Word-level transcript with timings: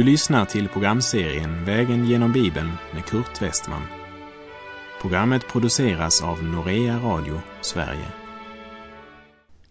Du 0.00 0.04
lyssnar 0.04 0.44
till 0.44 0.68
programserien 0.68 1.64
Vägen 1.64 2.04
genom 2.04 2.32
Bibeln 2.32 2.70
med 2.94 3.04
Kurt 3.04 3.42
Westman. 3.42 3.82
Programmet 5.00 5.48
produceras 5.48 6.22
av 6.22 6.44
Norea 6.44 6.98
Radio 6.98 7.40
Sverige. 7.60 8.06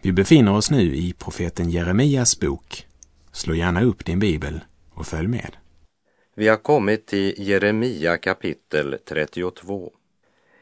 Vi 0.01 0.11
befinner 0.11 0.55
oss 0.55 0.71
nu 0.71 0.95
i 0.95 1.13
profeten 1.13 1.69
Jeremias 1.69 2.39
bok. 2.39 2.85
Slå 3.31 3.55
gärna 3.55 3.83
upp 3.83 4.05
din 4.05 4.19
bibel 4.19 4.59
och 4.93 5.07
följ 5.07 5.27
med. 5.27 5.57
Vi 6.35 6.47
har 6.47 6.57
kommit 6.57 7.07
till 7.07 7.33
Jeremia 7.37 8.17
kapitel 8.17 8.97
32. 9.09 9.91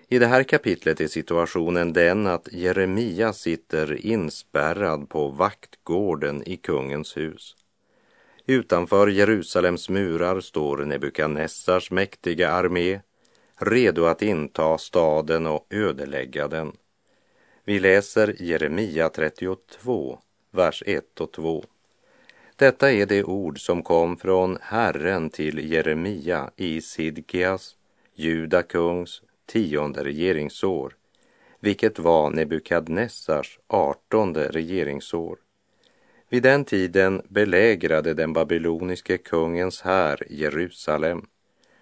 I 0.09 0.19
det 0.19 0.27
här 0.27 0.43
kapitlet 0.43 1.01
är 1.01 1.07
situationen 1.07 1.93
den 1.93 2.27
att 2.27 2.53
Jeremia 2.53 3.33
sitter 3.33 4.05
inspärrad 4.05 5.09
på 5.09 5.27
vaktgården 5.27 6.43
i 6.47 6.57
kungens 6.57 7.17
hus. 7.17 7.56
Utanför 8.49 9.07
Jerusalems 9.07 9.89
murar 9.89 10.39
står 10.39 10.77
Nebukadnessars 10.77 11.91
mäktiga 11.91 12.49
armé 12.49 13.01
redo 13.57 14.05
att 14.05 14.21
inta 14.21 14.77
staden 14.77 15.47
och 15.47 15.67
ödelägga 15.69 16.47
den. 16.47 16.71
Vi 17.63 17.79
läser 17.79 18.41
Jeremia 18.41 19.09
32, 19.09 20.19
vers 20.51 20.83
1 20.85 21.21
och 21.21 21.31
2. 21.31 21.65
Detta 22.55 22.91
är 22.91 23.05
det 23.05 23.23
ord 23.23 23.59
som 23.59 23.83
kom 23.83 24.17
från 24.17 24.57
Herren 24.61 25.29
till 25.29 25.71
Jeremia 25.71 26.51
i 26.55 26.81
Sidkias, 26.81 27.75
Juda 28.15 28.63
kungs 28.63 29.21
tionde 29.45 30.03
regeringsår, 30.03 30.95
vilket 31.59 31.99
var 31.99 32.29
Nebukadnessars 32.29 33.59
artonde 33.67 34.47
regeringsår. 34.47 35.37
Vid 36.29 36.43
den 36.43 36.65
tiden 36.65 37.21
belägrade 37.27 38.13
den 38.13 38.33
babyloniske 38.33 39.17
kungens 39.17 39.81
här 39.81 40.23
Jerusalem 40.29 41.27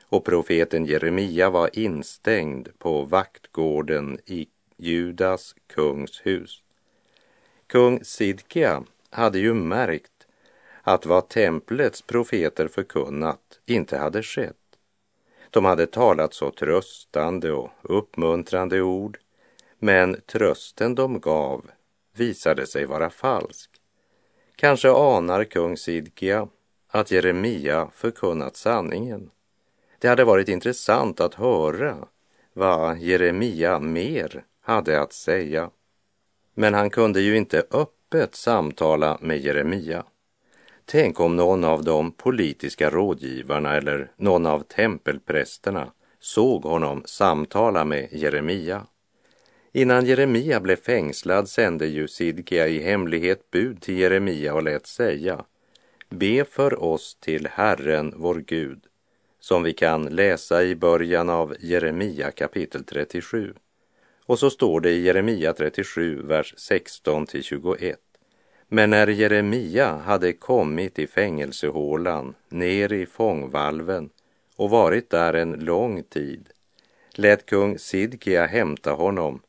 och 0.04 0.26
profeten 0.26 0.86
Jeremia 0.86 1.50
var 1.50 1.70
instängd 1.74 2.70
på 2.80 3.04
vaktgården 3.04 4.20
i 4.26 4.48
Judas 4.78 5.56
kungs 5.68 6.22
hus. 6.24 6.64
Kung 7.68 8.04
Sidkia 8.04 8.84
hade 9.10 9.40
ju 9.40 9.54
märkt 9.54 10.28
att 10.82 11.06
vad 11.06 11.30
templets 11.30 12.02
profeter 12.02 12.68
förkunnat 12.68 13.60
inte 13.66 13.98
hade 13.98 14.24
skett. 14.24 14.56
De 15.50 15.66
hade 15.66 15.88
talat 15.88 16.34
så 16.34 16.52
tröstande 16.52 17.52
och 17.52 17.70
uppmuntrande 17.82 18.82
ord, 18.82 19.18
men 19.80 20.22
trösten 20.26 20.96
de 20.96 21.20
gav 21.20 21.72
visade 22.14 22.68
sig 22.68 22.86
vara 22.86 23.10
falsk. 23.10 23.75
Kanske 24.56 24.90
anar 24.90 25.44
kung 25.44 25.78
Sidkia 25.78 26.48
att 26.88 27.12
Jeremia 27.12 27.90
förkunnat 27.94 28.56
sanningen. 28.56 29.30
Det 30.00 30.08
hade 30.08 30.24
varit 30.24 30.50
intressant 30.50 31.20
att 31.20 31.34
höra 31.34 32.08
vad 32.54 32.98
Jeremia 32.98 33.80
mer 33.80 34.44
hade 34.62 35.02
att 35.02 35.14
säga. 35.14 35.70
Men 36.54 36.74
han 36.74 36.90
kunde 36.90 37.22
ju 37.22 37.38
inte 37.38 37.64
öppet 37.72 38.36
samtala 38.36 39.18
med 39.22 39.40
Jeremia. 39.40 40.04
Tänk 40.86 41.20
om 41.20 41.36
någon 41.36 41.64
av 41.64 41.84
de 41.84 42.12
politiska 42.12 42.90
rådgivarna 42.90 43.76
eller 43.76 44.12
någon 44.18 44.46
av 44.46 44.60
tempelprästerna 44.60 45.92
såg 46.20 46.64
honom 46.64 47.04
samtala 47.06 47.86
med 47.86 48.08
Jeremia. 48.12 48.86
Innan 49.76 50.06
Jeremia 50.06 50.60
blev 50.60 50.76
fängslad 50.76 51.50
sände 51.50 51.88
ju 51.88 52.08
Sidkia 52.08 52.68
i 52.68 52.80
hemlighet 52.80 53.52
bud 53.52 53.82
till 53.82 54.00
Jeremia 54.00 54.54
och 54.54 54.64
lät 54.64 54.88
säga 54.88 55.46
Be 56.10 56.46
för 56.46 56.84
oss 56.84 57.18
till 57.20 57.48
Herren 57.48 58.14
vår 58.16 58.36
Gud, 58.36 58.80
som 59.40 59.64
vi 59.64 59.74
kan 59.74 60.06
läsa 60.06 60.64
i 60.64 60.76
början 60.76 61.30
av 61.30 61.56
Jeremia 61.60 62.32
kapitel 62.32 62.84
37. 62.84 63.54
Och 64.26 64.40
så 64.40 64.50
står 64.50 64.80
det 64.82 64.92
i 64.92 65.02
Jeremia 65.02 65.54
37, 65.54 66.22
vers 66.22 66.54
16 66.58 67.26
till 67.26 67.44
21. 67.44 68.00
Men 68.68 68.90
när 68.90 69.08
Jeremia 69.08 69.98
hade 69.98 70.34
kommit 70.34 71.00
i 71.00 71.08
fängelsehålan 71.08 72.36
ner 72.50 72.94
i 72.94 73.06
fångvalven 73.06 74.10
och 74.56 74.70
varit 74.70 75.10
där 75.10 75.34
en 75.34 75.52
lång 75.52 76.04
tid 76.04 76.50
lät 77.14 77.46
kung 77.46 77.80
Sidkia 77.80 78.46
hämta 78.46 78.92
honom 78.92 79.42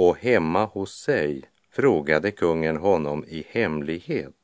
och 0.00 0.18
hemma 0.18 0.64
hos 0.64 0.94
sig 0.94 1.42
frågade 1.70 2.30
kungen 2.30 2.76
honom 2.76 3.24
i 3.28 3.46
hemlighet. 3.50 4.34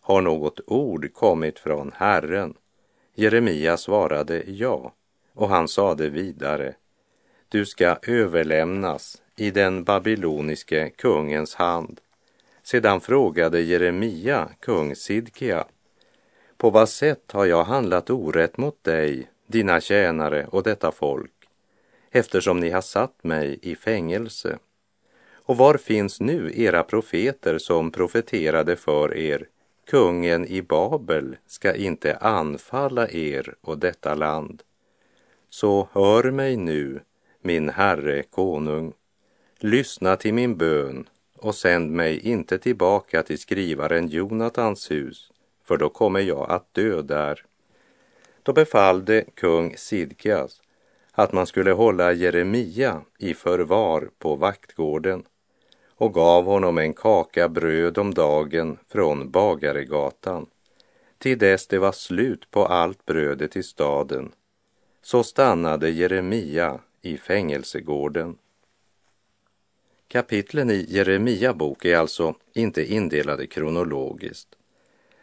Har 0.00 0.20
något 0.20 0.60
ord 0.66 1.12
kommit 1.12 1.58
från 1.58 1.92
Herren? 1.94 2.54
Jeremia 3.14 3.76
svarade 3.76 4.42
ja, 4.46 4.94
och 5.34 5.48
han 5.48 5.68
sade 5.68 6.08
vidare. 6.08 6.74
Du 7.48 7.66
ska 7.66 7.96
överlämnas 8.02 9.22
i 9.36 9.50
den 9.50 9.84
babyloniske 9.84 10.90
kungens 10.90 11.54
hand. 11.54 12.00
Sedan 12.62 13.00
frågade 13.00 13.60
Jeremia 13.60 14.48
kung 14.60 14.96
Sidkia. 14.96 15.64
På 16.56 16.70
vad 16.70 16.88
sätt 16.88 17.32
har 17.32 17.46
jag 17.46 17.64
handlat 17.64 18.10
orätt 18.10 18.56
mot 18.56 18.84
dig, 18.84 19.30
dina 19.46 19.80
tjänare 19.80 20.46
och 20.46 20.62
detta 20.62 20.92
folk, 20.92 21.48
eftersom 22.10 22.60
ni 22.60 22.70
har 22.70 22.80
satt 22.80 23.24
mig 23.24 23.58
i 23.62 23.74
fängelse? 23.74 24.58
Och 25.50 25.56
var 25.56 25.76
finns 25.76 26.20
nu 26.20 26.52
era 26.54 26.82
profeter 26.82 27.58
som 27.58 27.90
profeterade 27.90 28.76
för 28.76 29.16
er? 29.16 29.46
Kungen 29.86 30.46
i 30.46 30.62
Babel 30.62 31.36
ska 31.46 31.74
inte 31.74 32.16
anfalla 32.16 33.08
er 33.08 33.54
och 33.60 33.78
detta 33.78 34.14
land. 34.14 34.62
Så 35.48 35.88
hör 35.92 36.30
mig 36.30 36.56
nu, 36.56 37.00
min 37.42 37.68
herre 37.68 38.22
konung. 38.22 38.92
Lyssna 39.58 40.16
till 40.16 40.34
min 40.34 40.56
bön 40.56 41.08
och 41.36 41.54
sänd 41.54 41.90
mig 41.90 42.20
inte 42.20 42.58
tillbaka 42.58 43.22
till 43.22 43.38
skrivaren 43.38 44.08
Jonatans 44.08 44.90
hus, 44.90 45.32
för 45.64 45.76
då 45.76 45.88
kommer 45.88 46.20
jag 46.20 46.50
att 46.50 46.74
dö 46.74 47.02
där. 47.02 47.44
Då 48.42 48.52
befallde 48.52 49.24
kung 49.34 49.76
Sidkias 49.76 50.62
att 51.12 51.32
man 51.32 51.46
skulle 51.46 51.72
hålla 51.72 52.12
Jeremia 52.12 53.02
i 53.18 53.34
förvar 53.34 54.10
på 54.18 54.36
vaktgården 54.36 55.24
och 56.00 56.14
gav 56.14 56.44
honom 56.44 56.78
en 56.78 56.92
kaka 56.92 57.48
bröd 57.48 57.98
om 57.98 58.14
dagen 58.14 58.78
från 58.88 59.30
Bagaregatan 59.30 60.46
till 61.18 61.38
dess 61.38 61.66
det 61.66 61.78
var 61.78 61.92
slut 61.92 62.50
på 62.50 62.66
allt 62.66 63.06
brödet 63.06 63.56
i 63.56 63.62
staden. 63.62 64.32
Så 65.02 65.22
stannade 65.22 65.90
Jeremia 65.90 66.80
i 67.02 67.16
fängelsegården. 67.16 68.38
Kapitlen 70.08 70.70
i 70.70 70.86
Jeremia 70.88 71.54
bok 71.54 71.84
är 71.84 71.96
alltså 71.96 72.34
inte 72.52 72.92
indelade 72.92 73.46
kronologiskt. 73.46 74.48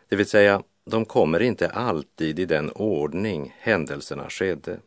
Det 0.09 0.15
vill 0.15 0.29
säga, 0.29 0.63
de 0.85 1.05
kommer 1.05 1.41
inte 1.41 1.69
alltid 1.69 2.39
i 2.39 2.45
den 2.45 2.71
ordning 2.71 3.55
händelserna 3.59 4.29
skedde. 4.29 4.79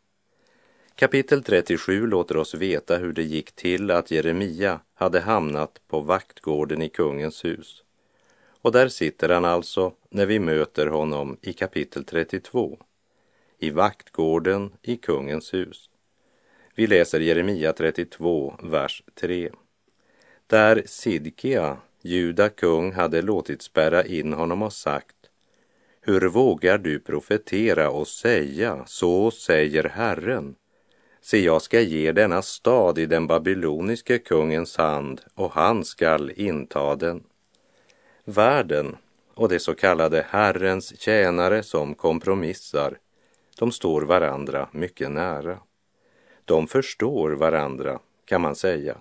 Kapitel 1.00 1.42
37 1.42 2.06
låter 2.06 2.36
oss 2.36 2.54
veta 2.54 2.96
hur 2.96 3.12
det 3.12 3.22
gick 3.22 3.52
till 3.52 3.90
att 3.90 4.10
Jeremia 4.10 4.80
hade 4.94 5.20
hamnat 5.20 5.80
på 5.88 6.00
vaktgården 6.00 6.82
i 6.82 6.88
kungens 6.88 7.44
hus. 7.44 7.82
Och 8.62 8.72
där 8.72 8.88
sitter 8.88 9.28
han 9.28 9.44
alltså 9.44 9.92
när 10.10 10.26
vi 10.26 10.38
möter 10.38 10.86
honom 10.86 11.36
i 11.42 11.52
kapitel 11.52 12.04
32, 12.04 12.78
i 13.58 13.70
vaktgården 13.70 14.72
i 14.82 14.96
kungens 14.96 15.54
hus. 15.54 15.90
Vi 16.74 16.86
läser 16.86 17.20
Jeremia 17.20 17.72
32, 17.72 18.54
vers 18.62 19.02
3. 19.14 19.50
Där 20.46 20.82
Sidkia, 20.86 21.76
Juda 22.02 22.48
kung, 22.48 22.92
hade 22.92 23.22
låtit 23.22 23.62
spärra 23.62 24.04
in 24.04 24.32
honom 24.32 24.62
och 24.62 24.72
sagt 24.72 25.16
Hur 26.00 26.28
vågar 26.28 26.78
du 26.78 26.98
profetera 26.98 27.90
och 27.90 28.08
säga, 28.08 28.84
så 28.86 29.30
säger 29.30 29.84
Herren? 29.84 30.54
Se, 31.22 31.38
jag 31.38 31.62
ska 31.62 31.80
ge 31.80 32.12
denna 32.12 32.42
stad 32.42 32.98
i 32.98 33.06
den 33.06 33.26
babyloniske 33.26 34.18
kungens 34.18 34.76
hand 34.76 35.20
och 35.34 35.52
han 35.52 35.84
skall 35.84 36.32
inta 36.36 36.96
den. 36.96 37.22
Världen 38.24 38.96
och 39.34 39.48
det 39.48 39.60
så 39.60 39.74
kallade 39.74 40.26
Herrens 40.28 41.00
tjänare 41.00 41.62
som 41.62 41.94
kompromissar, 41.94 42.98
de 43.58 43.72
står 43.72 44.02
varandra 44.02 44.68
mycket 44.72 45.10
nära. 45.10 45.58
De 46.44 46.66
förstår 46.66 47.30
varandra, 47.30 47.98
kan 48.24 48.40
man 48.40 48.56
säga. 48.56 48.96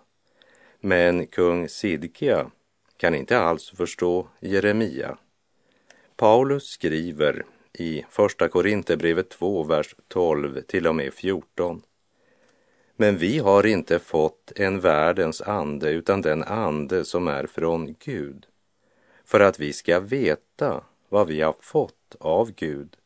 Men 0.80 1.28
kung 1.28 1.70
Sidkia 1.70 2.52
kan 2.98 3.16
inte 3.16 3.40
alls 3.40 3.70
förstå 3.70 4.28
Jeremia. 4.40 5.18
Paulus 6.16 6.64
skriver 6.64 7.46
i 7.74 8.06
Första 8.10 8.48
Korinthierbrevet 8.48 9.30
2, 9.30 9.64
vers 9.64 9.96
12 10.08 10.62
till 10.62 10.88
och 10.88 10.96
med 10.96 11.14
14. 11.14 11.82
Men 13.02 13.18
vi 13.18 13.40
har 13.40 13.66
inte 13.66 14.00
fått 14.00 14.52
en 14.56 14.80
världens 14.80 15.42
ande 15.42 15.90
utan 15.90 16.22
den 16.22 16.44
ande 16.44 17.06
som 17.06 17.28
är 17.28 17.48
från 17.48 17.96
Gud 18.00 18.46
för 19.26 19.40
att 19.40 19.60
vi 19.60 19.74
ska 19.74 20.00
veta 20.00 20.84
vad 21.10 21.28
vi 21.28 21.42
har 21.42 21.56
fått 21.60 22.16
av 22.20 22.52
Gud. 22.52 22.98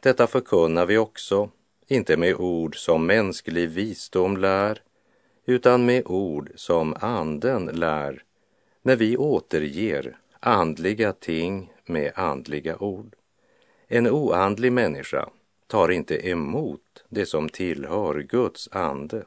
Detta 0.00 0.26
förkunnar 0.26 0.86
vi 0.86 0.98
också, 0.98 1.50
inte 1.86 2.16
med 2.16 2.34
ord 2.34 2.76
som 2.76 3.06
mänsklig 3.06 3.68
visdom 3.68 4.36
lär, 4.36 4.82
utan 5.46 5.84
med 5.84 6.02
ord 6.06 6.50
som 6.54 6.96
anden 7.00 7.66
lär, 7.66 8.22
när 8.82 8.96
vi 8.96 9.16
återger 9.16 10.18
andliga 10.40 11.12
ting 11.12 11.72
med 11.86 12.12
andliga 12.14 12.76
ord. 12.76 13.14
En 13.88 14.06
oandlig 14.06 14.72
människa 14.72 15.28
tar 15.68 15.88
inte 15.88 16.28
emot 16.28 17.04
det 17.08 17.26
som 17.26 17.48
tillhör 17.48 18.20
Guds 18.20 18.68
ande. 18.72 19.24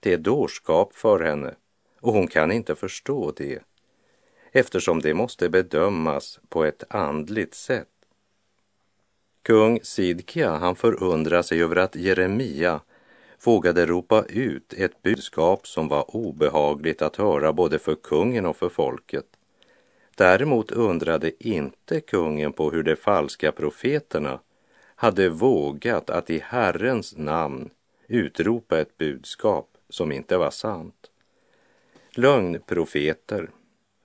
Det 0.00 0.12
är 0.12 0.18
dårskap 0.18 0.94
för 0.94 1.20
henne 1.20 1.54
och 2.00 2.12
hon 2.12 2.26
kan 2.26 2.52
inte 2.52 2.74
förstå 2.74 3.32
det 3.36 3.62
eftersom 4.52 5.00
det 5.00 5.14
måste 5.14 5.48
bedömas 5.48 6.40
på 6.48 6.64
ett 6.64 6.84
andligt 6.88 7.54
sätt. 7.54 7.88
Kung 9.42 9.80
Sidkia, 9.82 10.50
han 10.50 10.76
förundrar 10.76 11.42
sig 11.42 11.62
över 11.62 11.76
att 11.76 11.96
Jeremia 11.96 12.80
vågade 13.44 13.86
ropa 13.86 14.24
ut 14.28 14.72
ett 14.72 15.02
budskap 15.02 15.66
som 15.66 15.88
var 15.88 16.16
obehagligt 16.16 17.02
att 17.02 17.16
höra 17.16 17.52
både 17.52 17.78
för 17.78 17.94
kungen 17.94 18.46
och 18.46 18.56
för 18.56 18.68
folket. 18.68 19.26
Däremot 20.16 20.70
undrade 20.70 21.48
inte 21.48 22.00
kungen 22.00 22.52
på 22.52 22.70
hur 22.70 22.82
de 22.82 22.96
falska 22.96 23.52
profeterna 23.52 24.40
hade 25.00 25.28
vågat 25.28 26.10
att 26.10 26.30
i 26.30 26.38
Herrens 26.38 27.16
namn 27.16 27.70
utropa 28.08 28.80
ett 28.80 28.98
budskap 28.98 29.68
som 29.88 30.12
inte 30.12 30.36
var 30.36 30.50
sant. 30.50 31.10
Lögnprofeter, 32.10 33.50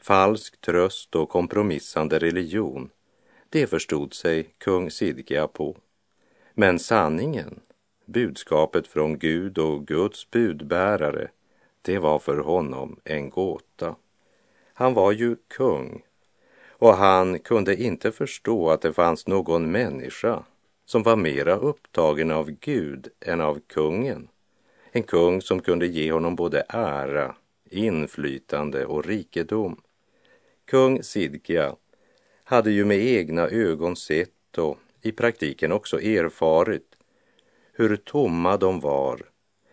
falsk 0.01 0.61
tröst 0.61 1.15
och 1.15 1.29
kompromissande 1.29 2.19
religion, 2.19 2.89
det 3.49 3.67
förstod 3.67 4.13
sig 4.13 4.43
kung 4.57 4.91
Sidkia 4.91 5.47
på. 5.47 5.77
Men 6.53 6.79
sanningen, 6.79 7.59
budskapet 8.05 8.87
från 8.87 9.19
Gud 9.19 9.57
och 9.57 9.87
Guds 9.87 10.31
budbärare, 10.31 11.27
det 11.81 11.99
var 11.99 12.19
för 12.19 12.37
honom 12.37 12.99
en 13.03 13.29
gåta. 13.29 13.95
Han 14.73 14.93
var 14.93 15.11
ju 15.11 15.35
kung 15.47 16.03
och 16.69 16.93
han 16.93 17.39
kunde 17.39 17.75
inte 17.75 18.11
förstå 18.11 18.69
att 18.69 18.81
det 18.81 18.93
fanns 18.93 19.27
någon 19.27 19.71
människa 19.71 20.43
som 20.85 21.03
var 21.03 21.15
mera 21.15 21.55
upptagen 21.55 22.31
av 22.31 22.51
Gud 22.51 23.07
än 23.21 23.41
av 23.41 23.59
kungen. 23.67 24.27
En 24.91 25.03
kung 25.03 25.41
som 25.41 25.59
kunde 25.59 25.87
ge 25.87 26.11
honom 26.11 26.35
både 26.35 26.65
ära, 26.69 27.35
inflytande 27.69 28.85
och 28.85 29.05
rikedom. 29.05 29.81
Kung 30.65 31.03
Sidkia 31.03 31.75
hade 32.43 32.71
ju 32.71 32.85
med 32.85 32.97
egna 32.97 33.47
ögon 33.47 33.95
sett 33.95 34.57
och 34.57 34.77
i 35.01 35.11
praktiken 35.11 35.71
också 35.71 36.01
erfarit 36.01 36.95
hur 37.73 37.95
tomma 37.95 38.57
de 38.57 38.79
var, 38.79 39.21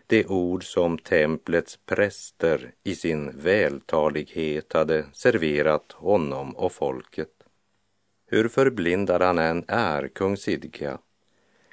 de 0.06 0.26
ord 0.26 0.64
som 0.64 0.98
templets 0.98 1.78
präster 1.86 2.72
i 2.84 2.94
sin 2.94 3.30
vältalighet 3.38 4.72
hade 4.72 5.04
serverat 5.12 5.92
honom 5.92 6.56
och 6.56 6.72
folket. 6.72 7.41
Hur 8.32 8.48
förblindad 8.48 9.22
han 9.22 9.38
än 9.38 9.64
är, 9.68 10.08
kung 10.08 10.36
Sidkia, 10.36 10.98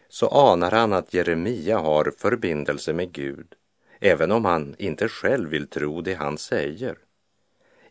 så 0.10 0.28
anar 0.28 0.72
han 0.72 0.94
att 0.94 1.14
Jeremia 1.14 1.80
har 1.80 2.14
förbindelse 2.18 2.94
med 2.94 3.12
Gud, 3.12 3.56
även 4.00 4.32
om 4.32 4.46
han 4.46 4.76
inte 4.78 5.08
själv 5.08 5.50
vill 5.50 5.68
tro 5.68 6.02
det 6.02 6.14
han 6.14 6.38
säger. 6.38 6.98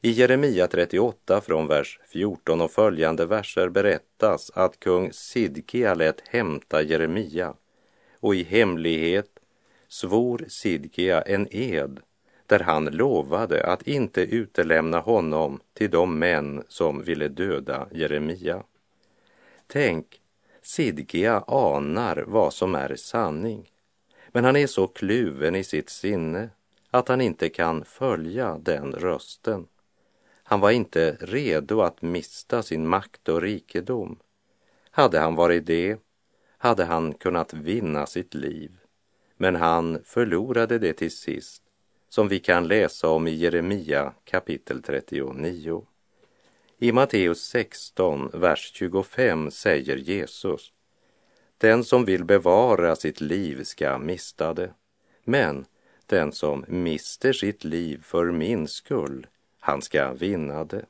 I 0.00 0.10
Jeremia 0.10 0.66
38 0.66 1.40
från 1.40 1.66
vers 1.66 2.00
14 2.08 2.60
och 2.60 2.70
följande 2.70 3.26
verser 3.26 3.68
berättas 3.68 4.50
att 4.54 4.80
kung 4.80 5.12
Sidkia 5.12 5.94
lät 5.94 6.28
hämta 6.28 6.82
Jeremia 6.82 7.54
och 8.20 8.34
i 8.34 8.42
hemlighet 8.42 9.30
svor 9.88 10.44
Sidkia 10.48 11.22
en 11.22 11.48
ed 11.50 12.00
där 12.48 12.60
han 12.60 12.84
lovade 12.84 13.66
att 13.66 13.82
inte 13.82 14.20
utelämna 14.20 15.00
honom 15.00 15.60
till 15.72 15.90
de 15.90 16.18
män 16.18 16.64
som 16.68 17.02
ville 17.02 17.28
döda 17.28 17.88
Jeremia. 17.92 18.62
Tänk, 19.66 20.20
Sidgia 20.62 21.44
anar 21.46 22.24
vad 22.26 22.52
som 22.54 22.74
är 22.74 22.96
sanning, 22.96 23.70
men 24.28 24.44
han 24.44 24.56
är 24.56 24.66
så 24.66 24.86
kluven 24.86 25.54
i 25.54 25.64
sitt 25.64 25.90
sinne 25.90 26.50
att 26.90 27.08
han 27.08 27.20
inte 27.20 27.48
kan 27.48 27.84
följa 27.84 28.58
den 28.58 28.92
rösten. 28.92 29.66
Han 30.42 30.60
var 30.60 30.70
inte 30.70 31.16
redo 31.20 31.80
att 31.80 32.02
mista 32.02 32.62
sin 32.62 32.88
makt 32.88 33.28
och 33.28 33.42
rikedom. 33.42 34.18
Hade 34.90 35.18
han 35.18 35.34
varit 35.34 35.66
det 35.66 35.98
hade 36.58 36.84
han 36.84 37.14
kunnat 37.14 37.54
vinna 37.54 38.06
sitt 38.06 38.34
liv, 38.34 38.78
men 39.36 39.56
han 39.56 39.98
förlorade 40.04 40.78
det 40.78 40.92
till 40.92 41.10
sist, 41.10 41.62
som 42.08 42.28
vi 42.28 42.38
kan 42.38 42.68
läsa 42.68 43.08
om 43.08 43.26
i 43.26 43.34
Jeremia 43.34 44.12
kapitel 44.24 44.82
39. 44.82 45.86
I 46.78 46.92
Matteus 46.92 47.42
16, 47.42 48.30
vers 48.32 48.70
25 48.74 49.50
säger 49.50 49.96
Jesus 49.96 50.72
Den 51.58 51.84
som 51.84 52.04
vill 52.04 52.24
bevara 52.24 52.96
sitt 52.96 53.20
liv 53.20 53.64
ska 53.64 53.98
mista 53.98 54.54
det, 54.54 54.70
men 55.24 55.64
den 56.06 56.32
som 56.32 56.64
mister 56.68 57.32
sitt 57.32 57.64
liv 57.64 58.02
för 58.02 58.30
min 58.30 58.68
skull 58.68 59.26
han 59.60 59.82
ska 59.82 60.12
vinna 60.12 60.64
det. 60.64 60.84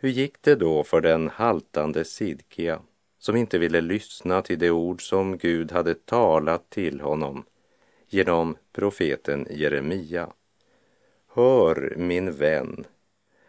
Hur 0.00 0.08
gick 0.08 0.42
det 0.42 0.54
då 0.54 0.84
för 0.84 1.00
den 1.00 1.28
haltande 1.28 2.04
Sidkia 2.04 2.80
som 3.18 3.36
inte 3.36 3.58
ville 3.58 3.80
lyssna 3.80 4.42
till 4.42 4.58
de 4.58 4.70
ord 4.70 5.08
som 5.08 5.38
Gud 5.38 5.72
hade 5.72 5.94
talat 5.94 6.70
till 6.70 7.00
honom 7.00 7.44
genom 8.14 8.56
profeten 8.72 9.46
Jeremia? 9.50 10.32
Hör, 11.34 11.94
min 11.96 12.32
vän, 12.32 12.84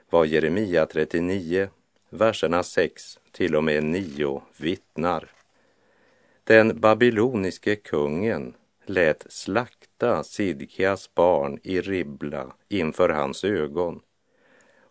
vad 0.10 0.28
Jeremia 0.28 0.86
39, 0.86 1.70
verserna 2.10 2.64
6 2.64 3.20
till 3.32 3.56
och 3.56 3.64
med 3.64 3.84
9 3.84 4.42
vittnar. 4.58 5.32
Den 6.44 6.80
babyloniske 6.80 7.76
kungen 7.76 8.54
lät 8.86 9.26
slakta 9.30 10.24
Sidkias 10.24 11.16
barn 11.16 11.60
i 11.64 11.82
Ribla 11.82 12.54
inför 12.70 13.10
hans 13.10 13.44
ögon 13.44 14.02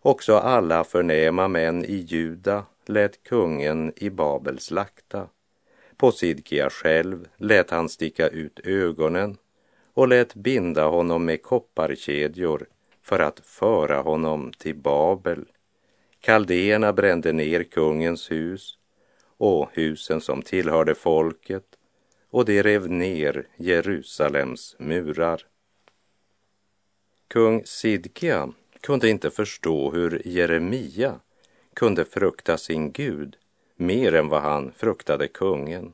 Också 0.01 0.35
alla 0.35 0.83
förnäma 0.83 1.47
män 1.47 1.85
i 1.85 1.95
Juda 1.95 2.65
lät 2.85 3.23
kungen 3.23 3.93
i 3.95 4.09
Babel 4.09 4.59
slakta. 4.59 5.29
På 5.97 6.11
Sidkia 6.11 6.69
själv 6.69 7.27
lät 7.37 7.69
han 7.69 7.89
sticka 7.89 8.27
ut 8.27 8.59
ögonen 8.63 9.37
och 9.95 10.07
lät 10.07 10.35
binda 10.35 10.87
honom 10.87 11.25
med 11.25 11.41
kopparkedjor 11.41 12.67
för 13.01 13.19
att 13.19 13.39
föra 13.39 14.01
honom 14.01 14.51
till 14.57 14.75
Babel. 14.75 15.45
Kaldéerna 16.19 16.93
brände 16.93 17.33
ner 17.33 17.63
kungens 17.63 18.31
hus 18.31 18.77
och 19.37 19.69
husen 19.73 20.21
som 20.21 20.41
tillhörde 20.41 20.95
folket 20.95 21.65
och 22.29 22.45
de 22.45 22.63
rev 22.63 22.89
ner 22.89 23.47
Jerusalems 23.57 24.75
murar. 24.79 25.41
Kung 27.27 27.65
Sidkia 27.65 28.49
kunde 28.81 29.09
inte 29.09 29.29
förstå 29.29 29.91
hur 29.91 30.21
Jeremia 30.27 31.19
kunde 31.73 32.05
frukta 32.05 32.57
sin 32.57 32.91
Gud 32.91 33.37
mer 33.75 34.15
än 34.15 34.27
vad 34.27 34.41
han 34.41 34.71
fruktade 34.71 35.27
kungen. 35.27 35.93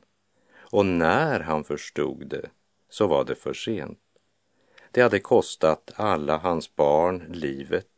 Och 0.54 0.86
när 0.86 1.40
han 1.40 1.64
förstod 1.64 2.26
det 2.26 2.50
så 2.92 3.06
var 3.06 3.24
det 3.24 3.34
för 3.34 3.54
sent. 3.54 3.98
Det 4.90 5.00
hade 5.00 5.18
kostat 5.18 5.92
alla 5.96 6.36
hans 6.36 6.76
barn 6.76 7.24
livet. 7.28 7.88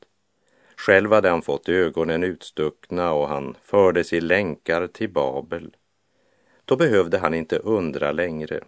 Själv 0.76 1.12
hade 1.12 1.28
han 1.28 1.42
fått 1.42 1.68
ögonen 1.68 2.24
utstuckna 2.24 3.12
och 3.12 3.28
han 3.28 3.56
fördes 3.62 4.12
i 4.12 4.20
länkar 4.20 4.86
till 4.86 5.10
Babel. 5.10 5.76
Då 6.64 6.76
behövde 6.76 7.18
han 7.18 7.34
inte 7.34 7.58
undra 7.58 8.12
längre, 8.12 8.64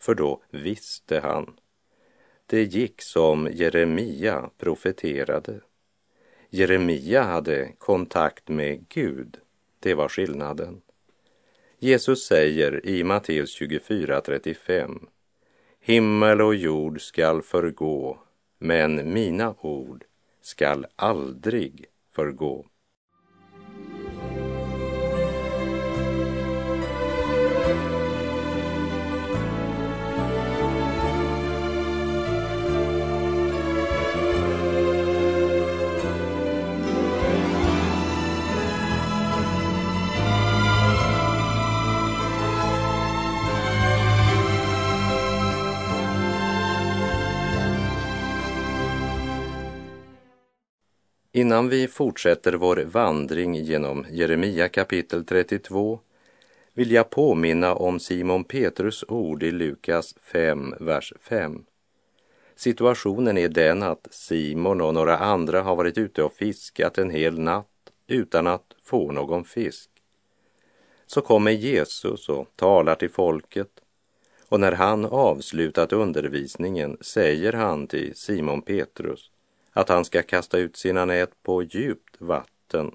för 0.00 0.14
då 0.14 0.42
visste 0.50 1.20
han. 1.20 1.54
Det 2.46 2.62
gick 2.62 3.02
som 3.02 3.48
Jeremia 3.52 4.50
profeterade. 4.58 5.60
Jeremia 6.50 7.22
hade 7.22 7.72
kontakt 7.78 8.48
med 8.48 8.88
Gud. 8.88 9.38
Det 9.80 9.94
var 9.94 10.08
skillnaden. 10.08 10.80
Jesus 11.78 12.26
säger 12.26 12.86
i 12.86 13.04
Matteus 13.04 13.60
24.35 13.60 15.06
Himmel 15.80 16.40
och 16.40 16.54
jord 16.54 17.00
skall 17.00 17.42
förgå, 17.42 18.18
men 18.58 19.12
mina 19.12 19.54
ord 19.60 20.04
skall 20.42 20.86
aldrig 20.96 21.84
förgå. 22.10 22.66
Innan 51.38 51.68
vi 51.68 51.88
fortsätter 51.88 52.52
vår 52.52 52.76
vandring 52.76 53.54
genom 53.54 54.06
Jeremia 54.10 54.68
kapitel 54.68 55.24
32 55.24 56.00
vill 56.74 56.90
jag 56.90 57.10
påminna 57.10 57.74
om 57.74 58.00
Simon 58.00 58.44
Petrus 58.44 59.04
ord 59.08 59.42
i 59.42 59.50
Lukas 59.50 60.14
5, 60.22 60.74
vers 60.80 61.12
5. 61.20 61.64
Situationen 62.56 63.38
är 63.38 63.48
den 63.48 63.82
att 63.82 64.08
Simon 64.10 64.80
och 64.80 64.94
några 64.94 65.18
andra 65.18 65.62
har 65.62 65.76
varit 65.76 65.98
ute 65.98 66.22
och 66.22 66.32
fiskat 66.32 66.98
en 66.98 67.10
hel 67.10 67.38
natt 67.38 67.92
utan 68.06 68.46
att 68.46 68.74
få 68.84 69.12
någon 69.12 69.44
fisk. 69.44 69.90
Så 71.06 71.20
kommer 71.20 71.50
Jesus 71.50 72.28
och 72.28 72.46
talar 72.56 72.94
till 72.94 73.10
folket 73.10 73.70
och 74.48 74.60
när 74.60 74.72
han 74.72 75.04
avslutat 75.04 75.92
undervisningen 75.92 76.96
säger 77.00 77.52
han 77.52 77.86
till 77.86 78.16
Simon 78.16 78.62
Petrus 78.62 79.30
att 79.78 79.88
han 79.88 80.04
ska 80.04 80.22
kasta 80.22 80.58
ut 80.58 80.76
sina 80.76 81.04
nät 81.04 81.42
på 81.42 81.62
djupt 81.62 82.20
vatten. 82.20 82.94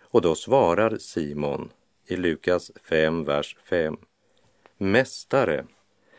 Och 0.00 0.22
då 0.22 0.34
svarar 0.34 0.96
Simon 0.96 1.72
i 2.06 2.16
Lukas 2.16 2.72
5, 2.82 3.24
vers 3.24 3.56
5. 3.64 3.96
Mästare, 4.78 5.64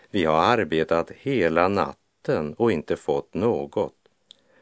vi 0.10 0.26
har 0.26 0.40
arbetat 0.40 1.12
hela 1.12 1.68
natten 1.68 2.54
och 2.54 2.72
inte 2.72 2.96
fått 2.96 3.34
något. 3.34 3.96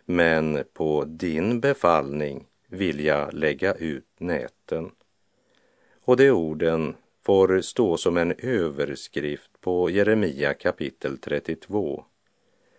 Men 0.05 0.63
på 0.73 1.03
din 1.05 1.59
befallning 1.59 2.45
vill 2.67 3.05
jag 3.05 3.33
lägga 3.33 3.73
ut 3.73 4.09
näten. 4.17 4.91
Och 6.03 6.17
de 6.17 6.31
orden 6.31 6.95
får 7.25 7.61
stå 7.61 7.97
som 7.97 8.17
en 8.17 8.33
överskrift 8.37 9.61
på 9.61 9.89
Jeremia 9.89 10.53
kapitel 10.53 11.17
32. 11.17 12.03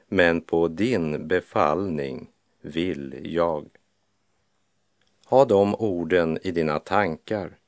Men 0.09 0.41
på 0.41 0.69
din 0.69 1.29
befallning 1.29 2.33
vill 2.67 3.21
jag. 3.23 3.69
Ha 5.27 5.45
de 5.45 5.75
orden 5.75 6.39
i 6.43 6.51
dina 6.51 6.79
tankar 6.79 7.59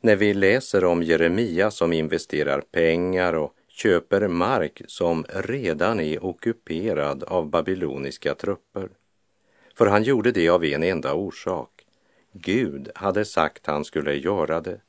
när 0.00 0.16
vi 0.16 0.34
läser 0.34 0.84
om 0.84 1.02
Jeremia 1.02 1.70
som 1.70 1.92
investerar 1.92 2.60
pengar 2.60 3.32
och 3.32 3.54
köper 3.68 4.28
mark 4.28 4.82
som 4.86 5.24
redan 5.28 6.00
är 6.00 6.24
ockuperad 6.24 7.22
av 7.22 7.50
babyloniska 7.50 8.34
trupper. 8.34 8.88
För 9.74 9.86
han 9.86 10.02
gjorde 10.02 10.32
det 10.32 10.48
av 10.48 10.64
en 10.64 10.82
enda 10.82 11.14
orsak. 11.14 11.86
Gud 12.32 12.90
hade 12.94 13.24
sagt 13.24 13.66
han 13.66 13.84
skulle 13.84 14.14
göra 14.14 14.60
det. 14.60 14.80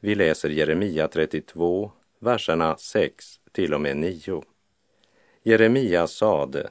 Vi 0.00 0.14
läser 0.14 0.50
Jeremia 0.50 1.08
32, 1.08 1.90
verserna 2.18 2.76
6 2.76 3.40
till 3.52 3.74
och 3.74 3.80
med 3.80 3.96
9. 3.96 4.44
Jeremia 5.42 6.06
sade, 6.06 6.70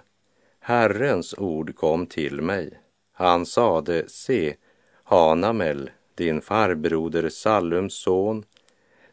Herrens 0.65 1.35
ord 1.37 1.75
kom 1.75 2.05
till 2.05 2.41
mig. 2.41 2.79
Han 3.13 3.45
sade, 3.45 4.09
se, 4.09 4.55
Hanamel, 5.03 5.89
din 6.15 6.41
farbroder 6.41 7.29
Sallums 7.29 7.93
son, 7.93 8.45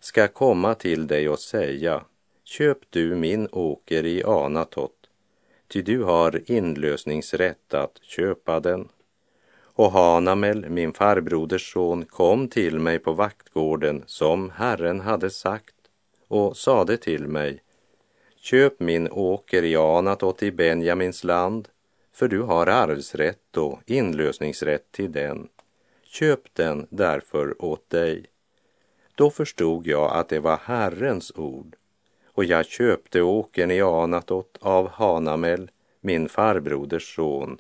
ska 0.01 0.29
komma 0.29 0.75
till 0.75 1.07
dig 1.07 1.29
och 1.29 1.39
säga, 1.39 2.05
köp 2.45 2.79
du 2.91 3.15
min 3.15 3.49
åker 3.53 4.07
i 4.07 4.23
Anatot, 4.25 4.93
ty 5.69 5.83
du 5.83 6.03
har 6.03 6.51
inlösningsrätt 6.51 7.75
att 7.75 7.99
köpa 8.03 8.61
den. 8.61 8.89
Och 9.63 9.93
Hanamel, 9.93 10.71
min 10.71 10.93
farbroders 10.93 11.73
son, 11.73 12.05
kom 12.05 12.49
till 12.49 12.79
mig 12.79 12.99
på 12.99 13.13
vaktgården 13.13 14.03
som 14.07 14.51
Herren 14.51 15.01
hade 15.01 15.31
sagt 15.31 15.75
och 16.29 16.57
sade 16.57 16.97
till 16.97 17.29
mig, 17.29 17.63
köp 18.41 18.81
min 18.81 19.11
åker 19.11 19.63
i 19.63 19.77
Anatot 19.77 20.43
i 20.43 20.53
Benjamins 20.53 21.25
land, 21.25 21.69
för 22.13 22.29
du 22.29 22.41
har 22.41 22.67
arvsrätt 22.67 23.57
och 23.57 23.81
inlösningsrätt 23.87 24.93
till 24.93 25.13
den. 25.13 25.49
Köp 26.05 26.55
den 26.55 26.87
därför 26.91 27.65
åt 27.65 27.91
dig. 27.91 28.27
Då 29.15 29.31
förstod 29.31 29.87
jag 29.87 30.13
att 30.13 30.29
det 30.29 30.41
var 30.41 30.57
Herrens 30.57 31.33
ord 31.37 31.77
och 32.41 32.45
jag 32.45 32.67
köpte 32.67 33.23
åkern 33.23 33.71
i 33.71 33.81
Anatot 33.81 34.59
av 34.61 34.89
Hanamel, 34.89 35.71
min 36.01 36.29
farbroders 36.29 37.15
son, 37.15 37.59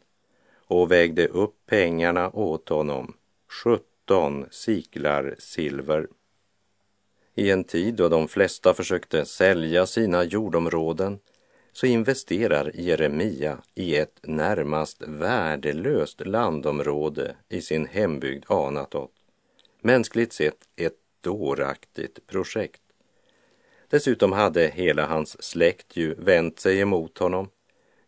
och 0.67 0.91
vägde 0.91 1.29
upp 1.29 1.55
pengarna 1.67 2.31
åt 2.31 2.69
honom, 2.69 3.15
sjutton 3.49 4.47
siklar 4.51 5.35
silver. 5.39 6.07
I 7.35 7.51
en 7.51 7.65
tid 7.65 7.95
då 7.95 8.09
de 8.09 8.29
flesta 8.29 8.75
försökte 8.75 9.25
sälja 9.25 9.87
sina 9.87 10.25
jordområden 10.25 11.19
så 11.73 11.87
investerar 11.87 12.71
Jeremia 12.75 13.59
i 13.75 13.97
ett 13.97 14.21
närmast 14.23 15.03
värdelöst 15.03 16.27
landområde 16.27 17.37
i 17.49 17.61
sin 17.61 17.87
hembygd 17.87 18.45
Anatot. 18.49 19.11
Mänskligt 19.83 20.33
sett 20.33 20.69
ett 20.77 20.97
dåraktigt 21.21 22.27
projekt. 22.27 22.81
Dessutom 23.89 24.33
hade 24.33 24.67
hela 24.67 25.07
hans 25.07 25.43
släkt 25.43 25.97
ju 25.97 26.15
vänt 26.15 26.61
sig 26.61 26.81
emot 26.81 27.19
honom, 27.19 27.49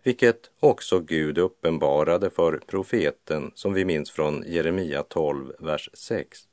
vilket 0.02 0.50
också 0.60 1.00
Gud 1.00 1.38
uppenbarade 1.38 2.30
för 2.30 2.60
profeten 2.66 3.52
som 3.54 3.74
vi 3.74 3.84
minns 3.84 4.10
från 4.10 4.44
Jeremia 4.46 5.02
12, 5.02 5.52
vers 5.58 5.90
6. 5.92 6.48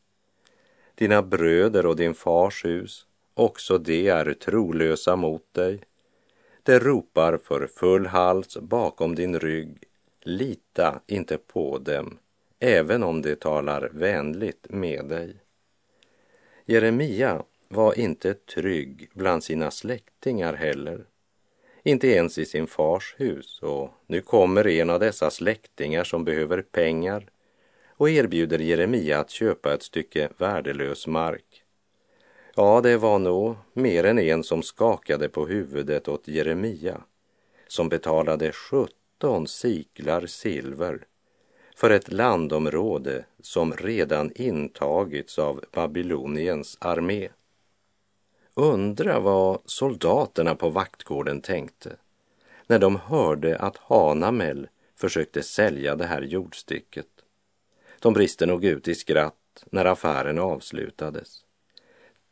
Dina 1.00 1.22
bröder 1.22 1.86
och 1.86 1.96
din 1.96 2.14
fars 2.14 2.66
hus, 2.66 3.06
också 3.34 3.78
de 3.78 4.08
är 4.08 4.34
trolösa 4.34 5.16
mot 5.16 5.54
dig 5.54 5.80
De 6.64 6.80
ropar 6.80 7.38
för 7.38 7.68
full 7.68 8.06
hals 8.06 8.58
bakom 8.58 9.16
din 9.16 9.40
rygg. 9.40 9.84
Lita 10.22 11.02
inte 11.08 11.38
på 11.38 11.78
dem, 11.78 12.18
även 12.60 13.04
om 13.04 13.22
de 13.22 13.36
talar 13.36 13.90
vänligt 13.94 14.66
med 14.70 15.06
dig. 15.06 15.36
Jeremia 16.66 17.44
var 17.68 18.00
inte 18.00 18.34
trygg 18.34 19.10
bland 19.14 19.44
sina 19.44 19.72
släktingar 19.72 20.54
heller. 20.54 21.06
Inte 21.84 22.08
ens 22.08 22.38
i 22.38 22.46
sin 22.46 22.68
fars 22.68 23.16
hus 23.18 23.60
och 23.62 23.90
nu 24.08 24.22
kommer 24.22 24.68
en 24.68 24.90
av 24.90 25.00
dessa 25.00 25.30
släktingar 25.30 26.04
som 26.04 26.24
behöver 26.24 26.62
pengar 26.62 27.30
och 28.00 28.10
erbjuder 28.10 28.60
Jeremia 28.60 29.20
att 29.20 29.30
köpa 29.30 29.74
ett 29.74 29.84
stycke 29.84 30.30
värdelös 30.38 31.08
mark. 31.08 31.64
Ja, 32.56 32.82
det 32.82 32.98
var 32.98 33.20
nog 33.20 33.56
mer 33.74 34.04
än 34.04 34.20
en 34.20 34.44
som 34.44 34.64
skakade 34.64 35.30
på 35.30 35.46
huvudet 35.48 36.08
åt 36.08 36.28
Jeremia, 36.28 37.02
som 37.68 37.90
betalade 37.90 38.52
17 38.52 39.48
siklar 39.48 40.26
silver 40.26 41.06
för 41.76 41.90
ett 41.90 42.12
landområde 42.12 43.26
som 43.42 43.74
redan 43.74 44.32
intagits 44.36 45.40
av 45.40 45.64
Babyloniens 45.72 46.78
armé. 46.82 47.30
Undra 48.54 49.20
vad 49.20 49.62
soldaterna 49.66 50.56
på 50.56 50.70
vaktgården 50.70 51.42
tänkte 51.42 51.96
när 52.68 52.80
de 52.80 52.96
hörde 52.96 53.58
att 53.58 53.78
Hanamel 53.78 54.68
försökte 54.96 55.44
sälja 55.44 55.96
det 55.96 56.06
här 56.06 56.22
jordstycket. 56.22 57.19
De 58.02 58.14
brister 58.14 58.48
nog 58.48 58.66
ut 58.66 58.88
i 58.88 58.96
skratt 58.96 59.64
när 59.66 59.86
affären 59.86 60.40
avslutades. 60.40 61.44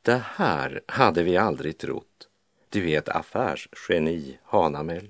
Det 0.01 0.21
här 0.25 0.81
hade 0.85 1.23
vi 1.23 1.37
aldrig 1.37 1.77
trott. 1.77 2.27
Du 2.69 2.91
är 2.91 2.97
ett 2.97 3.09
affärsgeni, 3.09 4.37
Hanamel. 4.43 5.09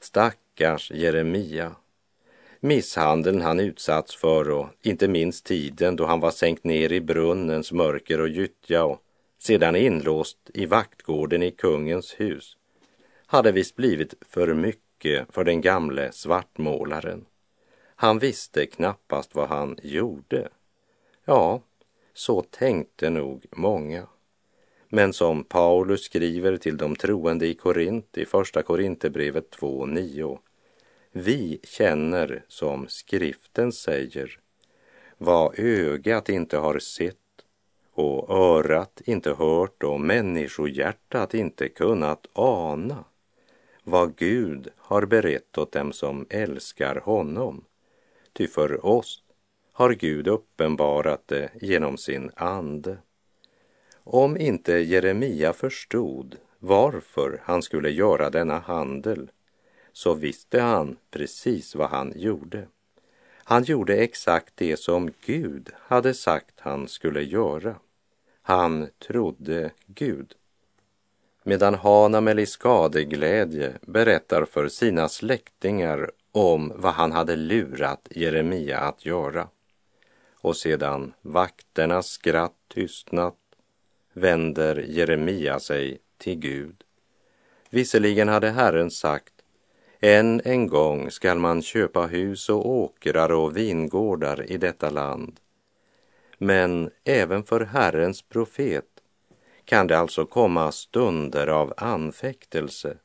Stackars 0.00 0.90
Jeremia. 0.90 1.74
Misshandeln 2.60 3.40
han 3.40 3.60
utsatts 3.60 4.16
för 4.16 4.50
och 4.50 4.66
inte 4.82 5.08
minst 5.08 5.44
tiden 5.44 5.96
då 5.96 6.06
han 6.06 6.20
var 6.20 6.30
sänkt 6.30 6.64
ner 6.64 6.92
i 6.92 7.00
brunnens 7.00 7.72
mörker 7.72 8.20
och 8.20 8.28
gyttja 8.28 8.84
och 8.84 9.02
sedan 9.38 9.76
inlåst 9.76 10.38
i 10.54 10.66
vaktgården 10.66 11.42
i 11.42 11.50
kungens 11.50 12.14
hus 12.20 12.56
hade 13.26 13.52
visst 13.52 13.76
blivit 13.76 14.14
för 14.28 14.54
mycket 14.54 15.34
för 15.34 15.44
den 15.44 15.60
gamle 15.60 16.12
svartmålaren. 16.12 17.24
Han 18.02 18.18
visste 18.18 18.66
knappast 18.66 19.34
vad 19.34 19.48
han 19.48 19.78
gjorde. 19.82 20.48
Ja, 21.24 21.62
så 22.12 22.42
tänkte 22.42 23.10
nog 23.10 23.46
många. 23.50 24.06
Men 24.88 25.12
som 25.12 25.44
Paulus 25.44 26.04
skriver 26.04 26.56
till 26.56 26.76
de 26.76 26.96
troende 26.96 27.46
i 27.46 27.54
Korint 27.54 28.18
i 28.18 28.24
Första 28.24 28.62
Korinthierbrevet 28.62 29.56
2.9. 29.56 30.38
Vi 31.12 31.60
känner 31.62 32.44
som 32.48 32.88
skriften 32.88 33.72
säger 33.72 34.40
vad 35.18 35.58
ögat 35.58 36.28
inte 36.28 36.58
har 36.58 36.78
sett 36.78 37.16
och 37.92 38.30
örat 38.30 39.00
inte 39.04 39.34
hört 39.34 39.82
och 39.82 40.00
människohjärtat 40.00 41.34
inte 41.34 41.68
kunnat 41.68 42.26
ana 42.32 43.04
vad 43.84 44.16
Gud 44.16 44.68
har 44.76 45.06
berett 45.06 45.58
åt 45.58 45.72
dem 45.72 45.92
som 45.92 46.26
älskar 46.30 46.96
honom. 46.96 47.64
Ty 48.32 48.46
för 48.46 48.86
oss 48.86 49.22
har 49.72 49.90
Gud 49.92 50.28
uppenbarat 50.28 51.22
det 51.26 51.50
genom 51.60 51.96
sin 51.96 52.30
ande. 52.36 52.98
Om 53.94 54.36
inte 54.36 54.72
Jeremia 54.72 55.52
förstod 55.52 56.36
varför 56.58 57.40
han 57.44 57.62
skulle 57.62 57.90
göra 57.90 58.30
denna 58.30 58.58
handel 58.58 59.30
så 59.92 60.14
visste 60.14 60.60
han 60.60 60.96
precis 61.10 61.74
vad 61.74 61.90
han 61.90 62.12
gjorde. 62.16 62.68
Han 63.44 63.62
gjorde 63.62 63.96
exakt 63.96 64.52
det 64.56 64.76
som 64.76 65.10
Gud 65.26 65.70
hade 65.78 66.14
sagt 66.14 66.54
han 66.60 66.88
skulle 66.88 67.22
göra. 67.22 67.76
Han 68.42 68.88
trodde 68.98 69.70
Gud. 69.86 70.34
Medan 71.44 71.74
Hanamel 71.74 72.38
i 72.38 72.46
skadeglädje 72.46 73.72
berättar 73.80 74.44
för 74.44 74.68
sina 74.68 75.08
släktingar 75.08 76.10
om 76.32 76.72
vad 76.76 76.92
han 76.92 77.12
hade 77.12 77.36
lurat 77.36 78.08
Jeremia 78.10 78.78
att 78.78 79.06
göra. 79.06 79.48
Och 80.34 80.56
sedan 80.56 81.12
vakternas 81.22 82.06
skratt 82.06 82.56
tystnat 82.68 83.36
vänder 84.12 84.84
Jeremia 84.88 85.60
sig 85.60 85.98
till 86.18 86.38
Gud. 86.38 86.84
Visserligen 87.70 88.28
hade 88.28 88.50
Herren 88.50 88.90
sagt, 88.90 89.32
än 90.00 90.40
en 90.44 90.66
gång 90.66 91.10
skall 91.10 91.38
man 91.38 91.62
köpa 91.62 92.06
hus 92.06 92.48
och 92.48 92.68
åkrar 92.68 93.32
och 93.32 93.56
vingårdar 93.56 94.50
i 94.52 94.56
detta 94.56 94.90
land. 94.90 95.40
Men 96.38 96.90
även 97.04 97.44
för 97.44 97.60
Herrens 97.60 98.22
profet 98.22 98.84
kan 99.64 99.86
det 99.86 99.98
alltså 99.98 100.26
komma 100.26 100.72
stunder 100.72 101.46
av 101.46 101.74
anfäktelse 101.76 102.96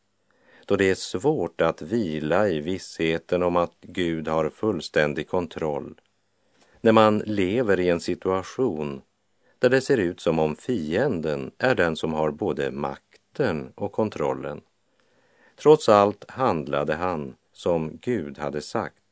då 0.67 0.75
det 0.75 0.89
är 0.89 0.95
svårt 0.95 1.61
att 1.61 1.81
vila 1.81 2.49
i 2.49 2.59
vissheten 2.59 3.43
om 3.43 3.55
att 3.55 3.75
Gud 3.81 4.27
har 4.27 4.49
fullständig 4.49 5.29
kontroll. 5.29 6.01
När 6.81 6.91
man 6.91 7.17
lever 7.17 7.79
i 7.79 7.89
en 7.89 7.99
situation 7.99 9.01
där 9.59 9.69
det 9.69 9.81
ser 9.81 9.97
ut 9.97 10.19
som 10.19 10.39
om 10.39 10.55
fienden 10.55 11.51
är 11.57 11.75
den 11.75 11.95
som 11.95 12.13
har 12.13 12.31
både 12.31 12.71
makten 12.71 13.71
och 13.75 13.91
kontrollen. 13.91 14.61
Trots 15.55 15.89
allt 15.89 16.29
handlade 16.29 16.93
han 16.93 17.35
som 17.53 17.97
Gud 18.01 18.37
hade 18.37 18.61
sagt. 18.61 19.03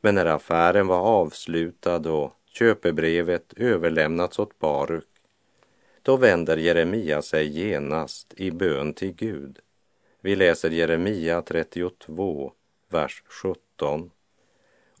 Men 0.00 0.14
när 0.14 0.26
affären 0.26 0.86
var 0.86 1.00
avslutad 1.00 2.10
och 2.10 2.32
köpebrevet 2.46 3.52
överlämnats 3.56 4.38
åt 4.38 4.58
Baruk, 4.58 5.08
då 6.02 6.16
vänder 6.16 6.56
Jeremia 6.56 7.22
sig 7.22 7.58
genast 7.60 8.34
i 8.36 8.50
bön 8.50 8.94
till 8.94 9.12
Gud. 9.12 9.58
Vi 10.22 10.36
läser 10.36 10.70
Jeremia 10.70 11.42
32, 11.42 12.52
vers 12.88 13.22
17. 13.26 14.10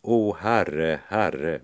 O 0.02 0.36
Herre, 0.38 1.00
Herre, 1.06 1.60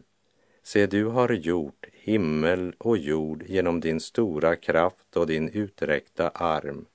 se 0.62 0.86
du 0.86 1.04
har 1.04 1.30
gjort 1.30 1.86
himmel 1.92 2.74
och 2.78 2.98
jord 2.98 3.42
genom 3.46 3.80
din 3.80 4.00
stora 4.00 4.56
kraft 4.56 5.16
och 5.16 5.26
din 5.26 5.48
uträckta 5.48 6.28
arm. 6.28 6.86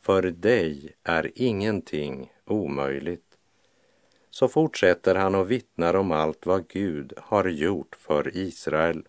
För 0.00 0.22
dig 0.22 0.92
är 1.02 1.30
ingenting 1.34 2.32
omöjligt. 2.44 3.36
Så 4.30 4.48
fortsätter 4.48 5.14
han 5.14 5.34
och 5.34 5.50
vittnar 5.50 5.94
om 5.94 6.12
allt 6.12 6.46
vad 6.46 6.68
Gud 6.68 7.12
har 7.16 7.48
gjort 7.48 7.96
för 7.96 8.36
Israel. 8.36 9.02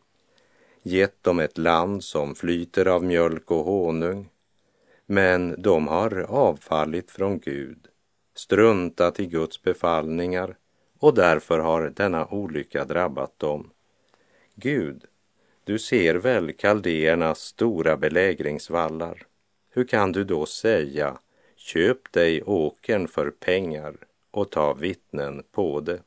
Gett 0.83 1.23
dem 1.23 1.39
ett 1.39 1.57
land 1.57 2.03
som 2.03 2.35
flyter 2.35 2.87
av 2.87 3.03
mjölk 3.03 3.51
och 3.51 3.65
honung. 3.65 4.29
Men 5.11 5.61
de 5.61 5.87
har 5.87 6.25
avfallit 6.29 7.11
från 7.11 7.39
Gud, 7.39 7.87
struntat 8.35 9.19
i 9.19 9.25
Guds 9.25 9.61
befallningar 9.61 10.57
och 10.99 11.13
därför 11.13 11.59
har 11.59 11.89
denna 11.89 12.27
olycka 12.27 12.85
drabbat 12.85 13.39
dem. 13.39 13.69
Gud 14.55 15.05
du 15.63 15.79
ser 15.79 16.15
väl 16.15 16.53
kaldéernas 16.53 17.39
stora 17.39 17.97
belägringsvallar. 17.97 19.27
Hur 19.69 19.83
kan 19.83 20.11
du 20.11 20.23
då 20.23 20.45
säga, 20.45 21.17
köp 21.55 22.11
dig 22.11 22.43
åkern 22.43 23.07
för 23.07 23.31
pengar 23.31 23.95
och 24.31 24.49
ta 24.49 24.73
vittnen 24.73 25.43
på 25.51 25.79
det? 25.79 25.99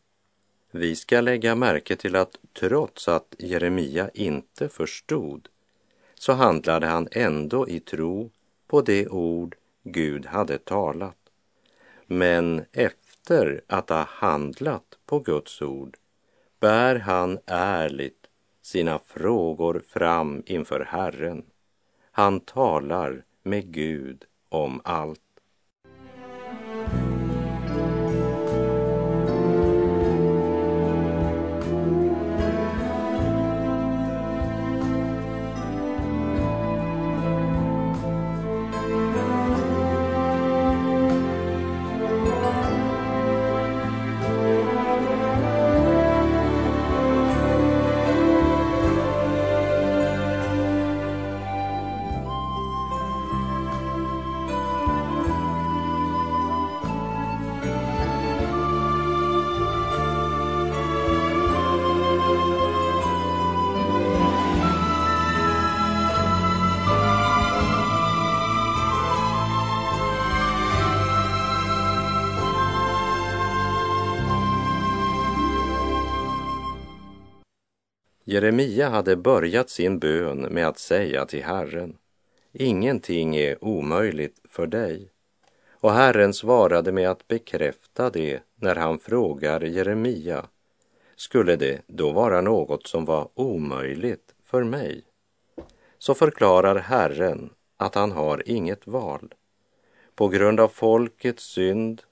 Vi 0.70 0.96
ska 0.96 1.20
lägga 1.20 1.54
märke 1.54 1.96
till 1.96 2.16
att 2.16 2.36
trots 2.52 3.08
att 3.08 3.34
Jeremia 3.38 4.10
inte 4.14 4.68
förstod 4.68 5.48
så 6.14 6.32
handlade 6.32 6.86
han 6.86 7.08
ändå 7.12 7.68
i 7.68 7.80
tro 7.80 8.30
på 8.74 8.82
det 8.82 9.08
ord 9.08 9.56
Gud 9.82 10.26
hade 10.26 10.58
talat. 10.58 11.18
Men 12.06 12.64
efter 12.72 13.60
att 13.66 13.88
ha 13.88 14.04
handlat 14.08 14.98
på 15.06 15.18
Guds 15.18 15.62
ord 15.62 15.96
bär 16.60 16.96
han 16.96 17.38
ärligt 17.46 18.26
sina 18.62 18.98
frågor 18.98 19.82
fram 19.88 20.42
inför 20.46 20.80
Herren. 20.80 21.44
Han 22.10 22.40
talar 22.40 23.24
med 23.42 23.72
Gud 23.72 24.24
om 24.48 24.80
allt. 24.84 25.23
Jeremia 78.34 78.88
hade 78.88 79.16
börjat 79.16 79.70
sin 79.70 79.98
bön 79.98 80.40
med 80.40 80.68
att 80.68 80.78
säga 80.78 81.26
till 81.26 81.44
Herren, 81.44 81.96
ingenting 82.52 83.36
är 83.36 83.64
omöjligt 83.64 84.40
för 84.48 84.66
dig. 84.66 85.10
Och 85.70 85.92
Herren 85.92 86.34
svarade 86.34 86.92
med 86.92 87.10
att 87.10 87.28
bekräfta 87.28 88.10
det 88.10 88.42
när 88.56 88.76
han 88.76 88.98
frågar 88.98 89.60
Jeremia, 89.60 90.46
skulle 91.16 91.56
det 91.56 91.82
då 91.86 92.12
vara 92.12 92.40
något 92.40 92.86
som 92.86 93.04
var 93.04 93.28
omöjligt 93.34 94.34
för 94.44 94.64
mig? 94.64 95.04
Så 95.98 96.14
förklarar 96.14 96.76
Herren 96.76 97.50
att 97.76 97.94
han 97.94 98.12
har 98.12 98.42
inget 98.46 98.86
val. 98.86 99.34
På 100.14 100.28
grund 100.28 100.60
av 100.60 100.68
folkets 100.68 101.44
synd, 101.44 102.02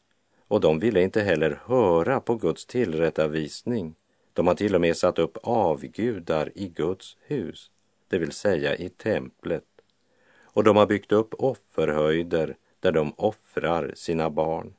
och 0.48 0.60
de 0.60 0.78
ville 0.78 1.02
inte 1.02 1.20
heller 1.20 1.60
höra 1.64 2.20
på 2.20 2.34
Guds 2.34 2.66
tillrättavisning, 2.66 3.94
de 4.32 4.46
har 4.46 4.54
till 4.54 4.74
och 4.74 4.80
med 4.80 4.96
satt 4.96 5.18
upp 5.18 5.38
avgudar 5.42 6.52
i 6.54 6.68
Guds 6.68 7.16
hus, 7.20 7.70
det 8.08 8.18
vill 8.18 8.32
säga 8.32 8.76
i 8.76 8.88
templet. 8.88 9.64
Och 10.42 10.64
de 10.64 10.76
har 10.76 10.86
byggt 10.86 11.12
upp 11.12 11.34
offerhöjder 11.38 12.56
där 12.80 12.92
de 12.92 13.14
offrar 13.16 13.92
sina 13.94 14.30
barn. 14.30 14.74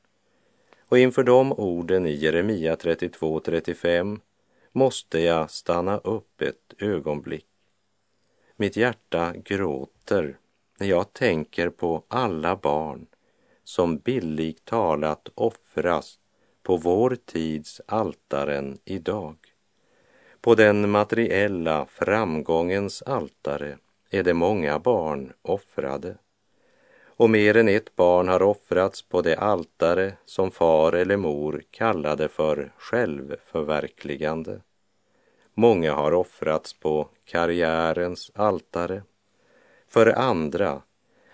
Och 0.88 0.98
inför 0.98 1.22
de 1.22 1.52
orden 1.52 2.06
i 2.06 2.14
Jeremia 2.14 2.74
32.35 2.74 4.20
måste 4.72 5.20
jag 5.20 5.50
stanna 5.50 5.98
upp 5.98 6.42
ett 6.42 6.74
ögonblick. 6.78 7.46
Mitt 8.56 8.76
hjärta 8.76 9.32
gråter 9.44 10.38
när 10.78 10.86
jag 10.86 11.12
tänker 11.12 11.68
på 11.68 12.02
alla 12.08 12.56
barn 12.56 13.06
som 13.64 13.98
billigt 13.98 14.64
talat 14.64 15.28
offras 15.34 16.18
på 16.64 16.76
vår 16.76 17.16
tids 17.24 17.80
altaren 17.86 18.78
idag. 18.84 19.36
På 20.40 20.54
den 20.54 20.90
materiella 20.90 21.86
framgångens 21.86 23.02
altare 23.02 23.78
är 24.10 24.22
det 24.22 24.34
många 24.34 24.78
barn 24.78 25.32
offrade. 25.42 26.16
Och 27.16 27.30
mer 27.30 27.56
än 27.56 27.68
ett 27.68 27.96
barn 27.96 28.28
har 28.28 28.42
offrats 28.42 29.02
på 29.02 29.22
det 29.22 29.36
altare 29.36 30.12
som 30.24 30.50
far 30.50 30.92
eller 30.92 31.16
mor 31.16 31.62
kallade 31.70 32.28
för 32.28 32.72
självförverkligande. 32.78 34.60
Många 35.54 35.92
har 35.92 36.12
offrats 36.14 36.72
på 36.72 37.08
karriärens 37.24 38.30
altare. 38.34 39.02
För 39.88 40.06
andra 40.06 40.82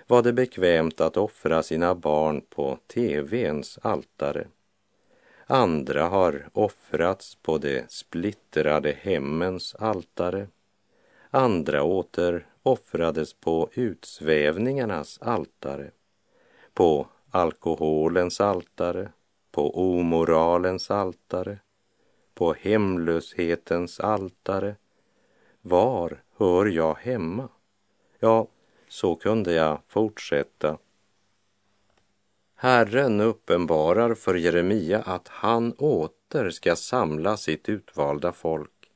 var 0.07 0.23
det 0.23 0.33
bekvämt 0.33 1.01
att 1.01 1.17
offra 1.17 1.63
sina 1.63 1.95
barn 1.95 2.43
på 2.51 2.79
TVns 2.87 3.79
altare. 3.83 4.47
Andra 5.53 6.09
har 6.09 6.49
offrats 6.53 7.35
på 7.35 7.59
de 7.59 7.85
splittrade 7.89 8.93
hemmens 9.01 9.75
altare. 9.75 10.49
Andra 11.31 11.83
åter 11.83 12.47
offrades 12.63 13.35
på 13.35 13.71
utsvävningarnas 13.75 15.19
altare, 15.23 15.91
på 16.75 17.07
alkoholens 17.31 18.41
altare, 18.41 19.13
på 19.51 19.95
omoralens 19.99 20.91
altare, 20.91 21.59
på 22.35 22.53
hemlöshetens 22.53 24.01
altare. 24.01 24.77
Var 25.63 26.23
hör 26.37 26.67
jag 26.67 26.95
hemma? 26.95 27.49
Ja, 28.19 28.47
så 28.89 29.15
kunde 29.15 29.53
jag 29.53 29.81
fortsätta. 29.89 30.79
Herren 32.63 33.21
uppenbarar 33.21 34.15
för 34.15 34.35
Jeremia 34.35 35.03
att 35.03 35.29
han 35.29 35.73
åter 35.73 36.51
ska 36.51 36.77
samla 36.77 37.37
sitt 37.37 37.69
utvalda 37.69 38.33
folk. 38.33 38.91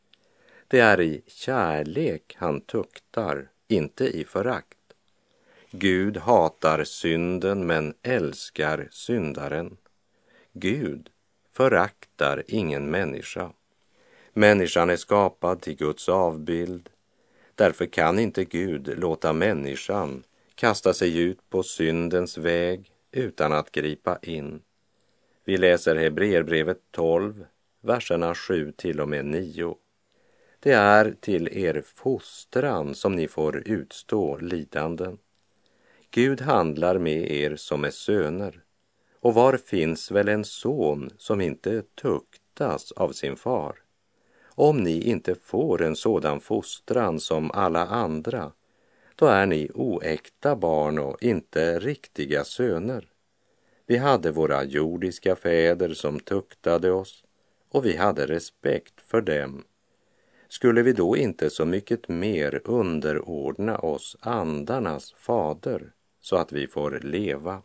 Det 0.68 0.81
är 0.81 1.00
i 1.00 1.22
kärlek 1.27 2.37
han 2.38 2.61
tuktar, 2.61 3.48
inte 3.68 4.05
i 4.05 4.24
förakt. 4.24 4.79
Gud 5.70 6.16
hatar 6.16 6.85
synden 6.85 7.66
men 7.66 7.94
älskar 8.03 8.88
syndaren. 8.90 9.77
Gud 10.53 11.11
föraktar 11.53 12.42
ingen 12.46 12.90
människa. 12.90 13.50
Människan 14.33 14.90
är 14.90 14.96
skapad 14.96 15.61
till 15.61 15.77
Guds 15.77 16.09
avbild. 16.09 16.90
Därför 17.55 17.87
kan 17.87 18.18
inte 18.18 18.44
Gud 18.44 18.98
låta 18.98 19.33
människan 19.33 20.24
kasta 20.55 20.94
sig 20.94 21.18
ut 21.18 21.50
på 21.50 21.62
syndens 21.62 22.38
väg 22.38 22.90
utan 23.16 23.53
att 23.53 23.72
gripa 23.72 24.18
in. 24.22 24.62
Vi 25.44 25.57
läser 25.57 25.96
Hebreerbrevet 25.96 26.81
12, 26.90 27.46
verserna 27.81 28.35
7 28.35 28.72
till 28.72 29.00
och 29.00 29.09
med 29.09 29.24
9. 29.24 29.77
Det 30.61 30.72
är 30.72 31.14
till 31.20 31.48
er 31.48 31.83
fostran 31.94 32.94
som 32.94 33.16
ni 33.16 33.29
får 33.29 33.68
utstå 33.68 34.37
lidanden. 34.37 35.18
Gud 36.11 36.40
handlar 36.40 36.98
med 36.98 37.31
er 37.31 37.57
som 37.57 37.85
är 37.85 37.90
söner. 37.90 38.61
Och 39.20 39.35
var 39.35 39.57
finns 39.57 40.11
väl 40.11 40.29
en 40.29 40.44
son 40.44 41.11
som 41.18 41.40
inte 41.40 41.83
tuktas 41.83 42.92
av 42.92 43.12
sin 43.12 43.37
far? 43.37 43.74
Om 44.46 44.77
ni 44.77 45.00
inte 45.03 45.35
får 45.35 45.83
en 45.83 45.96
sådan 45.96 46.40
fostran 46.40 47.20
som 47.20 47.50
alla 47.50 47.87
andra, 47.87 48.53
då 49.16 49.27
är 49.27 49.46
ni 49.46 49.70
oäkta 49.74 50.57
barn 50.57 50.98
och 50.98 51.22
inte 51.22 51.79
riktiga 51.79 52.44
söner. 52.44 53.09
Vi 53.87 53.96
hade 53.96 54.31
våra 54.31 54.64
jordiska 54.64 55.37
fäder 55.37 55.94
som 55.94 56.20
tuktade 56.20 56.92
oss 56.92 57.24
och 57.68 57.85
vi 57.85 57.96
hade 57.96 58.27
respekt 58.27 59.00
för 59.00 59.20
dem. 59.20 59.64
Skulle 60.48 60.83
vi 60.83 60.92
då 60.92 61.16
inte 61.16 61.50
så 61.50 61.64
mycket 61.64 62.09
mer 62.09 62.61
underordna 62.64 63.79
oss 63.79 64.16
andarnas 64.20 65.12
fader 65.12 65.92
så 66.20 66.37
att 66.37 66.53
vi 66.53 66.66
får 66.66 67.00
leva? 67.03 67.62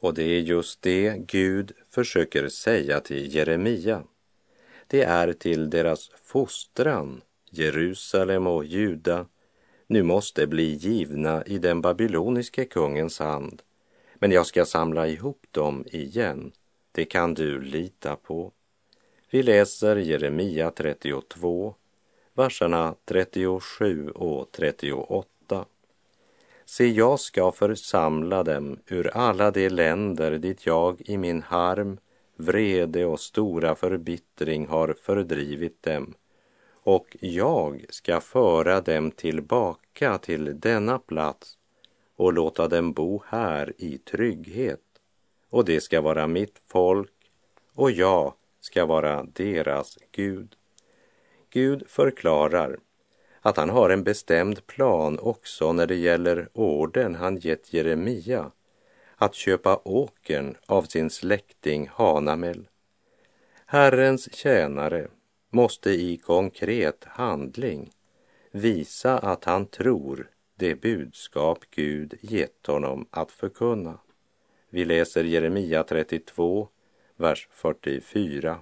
Och 0.00 0.14
det 0.14 0.22
är 0.22 0.40
just 0.40 0.82
det 0.82 1.14
Gud 1.26 1.72
försöker 1.90 2.48
säga 2.48 3.00
till 3.00 3.34
Jeremia. 3.34 4.02
Det 4.86 5.02
är 5.02 5.32
till 5.32 5.70
deras 5.70 6.10
fostran, 6.24 7.20
Jerusalem 7.50 8.46
och 8.46 8.64
Juda, 8.64 9.26
nu 9.90 10.02
måste 10.02 10.46
bli 10.46 10.74
givna 10.74 11.44
i 11.44 11.58
den 11.58 11.80
babyloniske 11.80 12.64
kungens 12.64 13.18
hand. 13.18 13.62
Men 14.14 14.32
jag 14.32 14.46
ska 14.46 14.64
samla 14.64 15.06
ihop 15.06 15.46
dem 15.50 15.84
igen. 15.92 16.52
Det 16.92 17.04
kan 17.04 17.34
du 17.34 17.60
lita 17.60 18.16
på. 18.16 18.52
Vi 19.30 19.42
läser 19.42 19.96
Jeremia 19.96 20.70
32, 20.70 21.74
verserna 22.34 22.94
37 23.04 24.10
och 24.10 24.52
38. 24.52 25.64
Se, 26.64 26.86
jag 26.86 27.20
ska 27.20 27.52
församla 27.52 28.42
dem 28.42 28.78
ur 28.86 29.16
alla 29.16 29.50
de 29.50 29.68
länder 29.68 30.38
dit 30.38 30.66
jag 30.66 31.00
i 31.00 31.16
min 31.16 31.42
harm, 31.42 31.98
vrede 32.36 33.04
och 33.04 33.20
stora 33.20 33.74
förbittring 33.74 34.66
har 34.66 34.94
fördrivit 35.02 35.82
dem 35.82 36.14
och 36.88 37.16
jag 37.20 37.84
ska 37.88 38.20
föra 38.20 38.80
dem 38.80 39.10
tillbaka 39.10 40.18
till 40.18 40.60
denna 40.60 40.98
plats 40.98 41.58
och 42.16 42.32
låta 42.32 42.68
dem 42.68 42.92
bo 42.92 43.22
här 43.26 43.72
i 43.78 43.98
trygghet. 43.98 44.80
Och 45.50 45.64
det 45.64 45.80
ska 45.80 46.00
vara 46.00 46.26
mitt 46.26 46.58
folk 46.66 47.12
och 47.74 47.90
jag 47.90 48.34
ska 48.60 48.86
vara 48.86 49.22
deras 49.22 49.98
Gud. 50.12 50.54
Gud 51.50 51.82
förklarar 51.88 52.78
att 53.40 53.56
han 53.56 53.70
har 53.70 53.90
en 53.90 54.04
bestämd 54.04 54.66
plan 54.66 55.18
också 55.18 55.72
när 55.72 55.86
det 55.86 55.96
gäller 55.96 56.48
orden 56.52 57.14
han 57.14 57.36
gett 57.36 57.72
Jeremia 57.72 58.50
att 59.16 59.34
köpa 59.34 59.80
åkern 59.84 60.56
av 60.66 60.82
sin 60.82 61.10
släkting 61.10 61.90
Hanamel. 61.92 62.68
Herrens 63.66 64.34
tjänare 64.34 65.08
måste 65.50 65.90
i 65.90 66.16
konkret 66.16 67.04
handling 67.04 67.90
visa 68.50 69.18
att 69.18 69.44
han 69.44 69.66
tror 69.66 70.30
det 70.56 70.74
budskap 70.74 71.58
Gud 71.70 72.14
gett 72.20 72.66
honom 72.66 73.06
att 73.10 73.32
förkunna. 73.32 73.98
Vi 74.70 74.84
läser 74.84 75.24
Jeremia 75.24 75.82
32, 75.82 76.68
vers 77.16 77.48
44. 77.50 78.58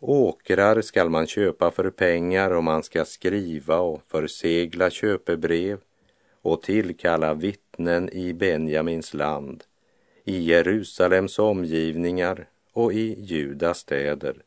Åkrar 0.00 0.80
skall 0.80 1.10
man 1.10 1.26
köpa 1.26 1.70
för 1.70 1.90
pengar 1.90 2.50
och 2.50 2.64
man 2.64 2.82
ska 2.82 3.04
skriva 3.04 3.78
och 3.78 4.02
försegla 4.08 4.90
köpebrev 4.90 5.78
och 6.42 6.62
tillkalla 6.62 7.34
vittnen 7.34 8.10
i 8.12 8.32
Benjamins 8.32 9.14
land, 9.14 9.64
i 10.24 10.38
Jerusalems 10.38 11.38
omgivningar 11.38 12.48
och 12.72 12.92
i 12.92 13.20
Judas 13.20 13.78
städer, 13.78 14.42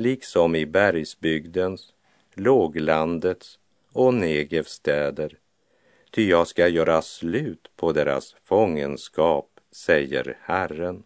liksom 0.00 0.54
i 0.54 0.66
bergsbygdens, 0.66 1.92
låglandets 2.34 3.58
och 3.92 4.14
Negevs 4.14 4.70
städer. 4.70 5.38
Ty 6.10 6.28
jag 6.28 6.48
ska 6.48 6.68
göra 6.68 7.02
slut 7.02 7.70
på 7.76 7.92
deras 7.92 8.36
fångenskap, 8.44 9.60
säger 9.70 10.38
Herren. 10.40 11.02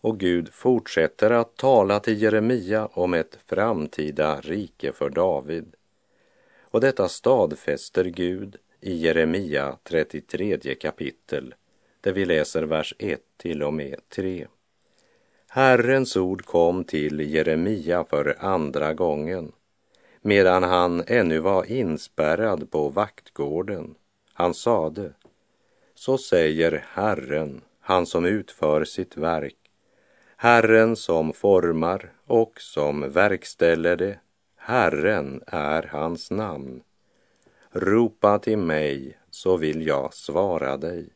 Och 0.00 0.20
Gud 0.20 0.48
fortsätter 0.52 1.30
att 1.30 1.56
tala 1.56 2.00
till 2.00 2.22
Jeremia 2.22 2.86
om 2.86 3.14
ett 3.14 3.38
framtida 3.46 4.40
rike 4.40 4.92
för 4.92 5.10
David. 5.10 5.74
Och 6.60 6.80
detta 6.80 7.08
stadfäster 7.08 8.04
Gud 8.04 8.56
i 8.80 8.96
Jeremia 8.96 9.78
33 9.82 10.74
kapitel, 10.74 11.54
där 12.00 12.12
vi 12.12 12.24
läser 12.24 12.62
vers 12.62 12.94
1 12.98 13.20
till 13.36 13.62
och 13.62 13.74
med 13.74 14.00
3. 14.08 14.46
Herrens 15.54 16.16
ord 16.16 16.44
kom 16.44 16.84
till 16.84 17.20
Jeremia 17.34 18.04
för 18.04 18.36
andra 18.38 18.94
gången, 18.94 19.52
medan 20.20 20.62
han 20.62 21.04
ännu 21.06 21.38
var 21.38 21.64
inspärrad 21.64 22.70
på 22.70 22.88
vaktgården. 22.88 23.94
Han 24.32 24.54
sade, 24.54 25.12
så 25.94 26.18
säger 26.18 26.84
Herren, 26.88 27.60
han 27.80 28.06
som 28.06 28.24
utför 28.24 28.84
sitt 28.84 29.16
verk, 29.16 29.56
Herren 30.36 30.96
som 30.96 31.32
formar 31.32 32.12
och 32.26 32.60
som 32.60 33.12
verkställer 33.12 33.96
det, 33.96 34.18
Herren 34.56 35.42
är 35.46 35.82
hans 35.82 36.30
namn. 36.30 36.82
Ropa 37.70 38.38
till 38.38 38.58
mig 38.58 39.18
så 39.30 39.56
vill 39.56 39.86
jag 39.86 40.14
svara 40.14 40.76
dig 40.76 41.08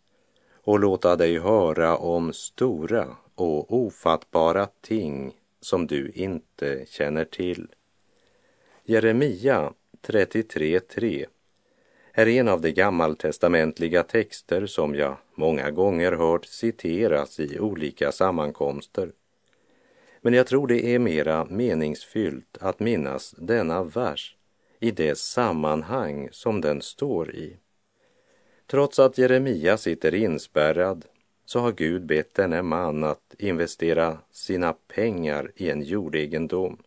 och 0.54 0.80
låta 0.80 1.16
dig 1.16 1.38
höra 1.38 1.96
om 1.96 2.32
stora 2.32 3.16
och 3.36 3.72
ofattbara 3.74 4.68
ting 4.80 5.32
som 5.60 5.86
du 5.86 6.10
inte 6.14 6.84
känner 6.88 7.24
till. 7.24 7.68
Jeremia 8.84 9.72
33.3 10.02 11.26
är 12.12 12.26
en 12.28 12.48
av 12.48 12.60
de 12.60 12.72
gammaltestamentliga 12.72 14.02
texter 14.02 14.66
som 14.66 14.94
jag 14.94 15.16
många 15.34 15.70
gånger 15.70 16.12
hört 16.12 16.46
citeras 16.46 17.40
i 17.40 17.58
olika 17.58 18.12
sammankomster. 18.12 19.12
Men 20.20 20.34
jag 20.34 20.46
tror 20.46 20.66
det 20.66 20.94
är 20.94 20.98
mera 20.98 21.44
meningsfyllt 21.44 22.58
att 22.60 22.80
minnas 22.80 23.34
denna 23.38 23.84
vers 23.84 24.36
i 24.80 24.90
det 24.90 25.18
sammanhang 25.18 26.28
som 26.32 26.60
den 26.60 26.82
står 26.82 27.34
i. 27.34 27.56
Trots 28.66 28.98
att 28.98 29.18
Jeremia 29.18 29.76
sitter 29.76 30.14
inspärrad 30.14 31.04
så 31.46 31.60
har 31.60 31.72
Gud 31.72 32.06
bett 32.06 32.34
denne 32.34 32.62
man 32.62 33.04
att 33.04 33.34
investera 33.38 34.18
sina 34.30 34.72
pengar 34.72 35.52
i 35.56 35.70
en 35.70 35.82
jordegendom. 35.82 36.82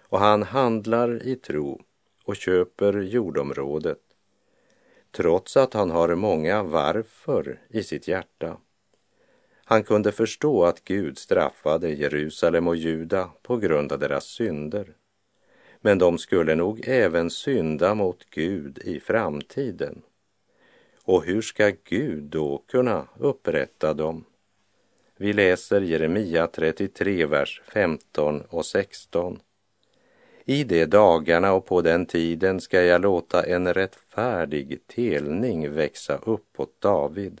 Och 0.00 0.18
han 0.18 0.42
handlar 0.42 1.26
i 1.26 1.36
tro 1.36 1.82
och 2.24 2.36
köper 2.36 3.00
jordområdet 3.00 3.98
trots 5.10 5.56
att 5.56 5.74
han 5.74 5.90
har 5.90 6.14
många 6.14 6.62
varför 6.62 7.60
i 7.68 7.82
sitt 7.82 8.08
hjärta. 8.08 8.56
Han 9.64 9.82
kunde 9.82 10.12
förstå 10.12 10.64
att 10.64 10.84
Gud 10.84 11.18
straffade 11.18 11.90
Jerusalem 11.90 12.68
och 12.68 12.76
Juda 12.76 13.30
på 13.42 13.56
grund 13.56 13.92
av 13.92 13.98
deras 13.98 14.24
synder. 14.24 14.94
Men 15.80 15.98
de 15.98 16.18
skulle 16.18 16.54
nog 16.54 16.88
även 16.88 17.30
synda 17.30 17.94
mot 17.94 18.24
Gud 18.30 18.78
i 18.78 19.00
framtiden. 19.00 20.02
Och 21.04 21.24
hur 21.24 21.42
ska 21.42 21.72
Gud 21.84 22.22
då 22.22 22.62
kunna 22.68 23.08
upprätta 23.18 23.94
dem? 23.94 24.24
Vi 25.16 25.32
läser 25.32 25.80
Jeremia 25.80 26.46
33, 26.46 27.26
vers 27.26 27.62
15 27.64 28.42
och 28.48 28.66
16. 28.66 29.40
I 30.44 30.64
de 30.64 30.86
dagarna 30.86 31.52
och 31.52 31.66
på 31.66 31.82
den 31.82 32.06
tiden 32.06 32.60
ska 32.60 32.82
jag 32.82 33.00
låta 33.00 33.42
en 33.42 33.74
rättfärdig 33.74 34.86
telning 34.86 35.72
växa 35.72 36.16
upp 36.16 36.60
åt 36.60 36.80
David. 36.80 37.40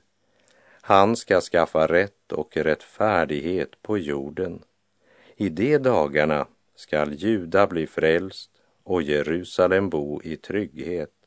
Han 0.80 1.16
ska 1.16 1.40
skaffa 1.40 1.86
rätt 1.86 2.32
och 2.32 2.56
rättfärdighet 2.56 3.82
på 3.82 3.98
jorden. 3.98 4.62
I 5.36 5.48
de 5.48 5.78
dagarna 5.78 6.46
skall 6.74 7.12
Juda 7.14 7.66
bli 7.66 7.86
frälst 7.86 8.50
och 8.82 9.02
Jerusalem 9.02 9.90
bo 9.90 10.22
i 10.22 10.36
trygghet. 10.36 11.21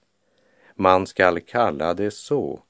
Man 0.77 1.07
skall 1.07 1.39
kalla 1.41 1.93
det 1.93 2.11
så, 2.11 2.63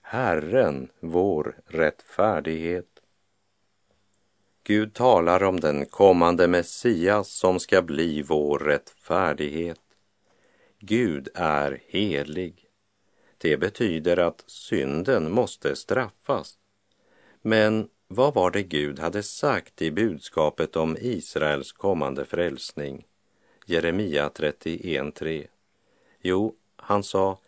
Herren 0.00 0.88
vår 1.00 1.56
rättfärdighet. 1.66 2.86
Gud 4.64 4.94
talar 4.94 5.42
om 5.42 5.60
den 5.60 5.86
kommande 5.86 6.48
Messias 6.48 7.28
som 7.28 7.60
ska 7.60 7.82
bli 7.82 8.22
vår 8.22 8.58
rättfärdighet. 8.58 9.80
Gud 10.78 11.28
är 11.34 11.82
helig. 11.86 12.68
Det 13.38 13.56
betyder 13.56 14.16
att 14.16 14.44
synden 14.46 15.32
måste 15.32 15.76
straffas. 15.76 16.58
Men 17.42 17.88
vad 18.08 18.34
var 18.34 18.50
det 18.50 18.62
Gud 18.62 18.98
hade 18.98 19.22
sagt 19.22 19.82
i 19.82 19.90
budskapet 19.90 20.76
om 20.76 20.96
Israels 21.00 21.72
kommande 21.72 22.24
frälsning? 22.24 23.06
Jeremia 23.66 24.28
31.3. 24.28 25.46
Jo, 26.20 26.54
han 26.76 27.02
sa, 27.02 27.38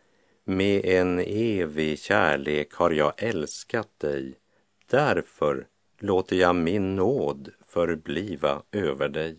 med 0.45 0.85
en 0.85 1.19
evig 1.19 1.99
kärlek 1.99 2.73
har 2.73 2.91
jag 2.91 3.13
älskat 3.17 3.99
dig, 3.99 4.35
därför 4.91 5.67
låter 5.99 6.37
jag 6.37 6.57
min 6.57 6.97
nåd 6.97 7.51
förbliva 7.67 8.63
över 8.73 9.09
dig. 9.09 9.37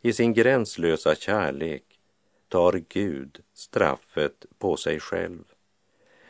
I 0.00 0.12
sin 0.12 0.34
gränslösa 0.34 1.14
kärlek 1.14 1.82
tar 2.48 2.82
Gud 2.88 3.40
straffet 3.54 4.46
på 4.58 4.76
sig 4.76 5.00
själv. 5.00 5.44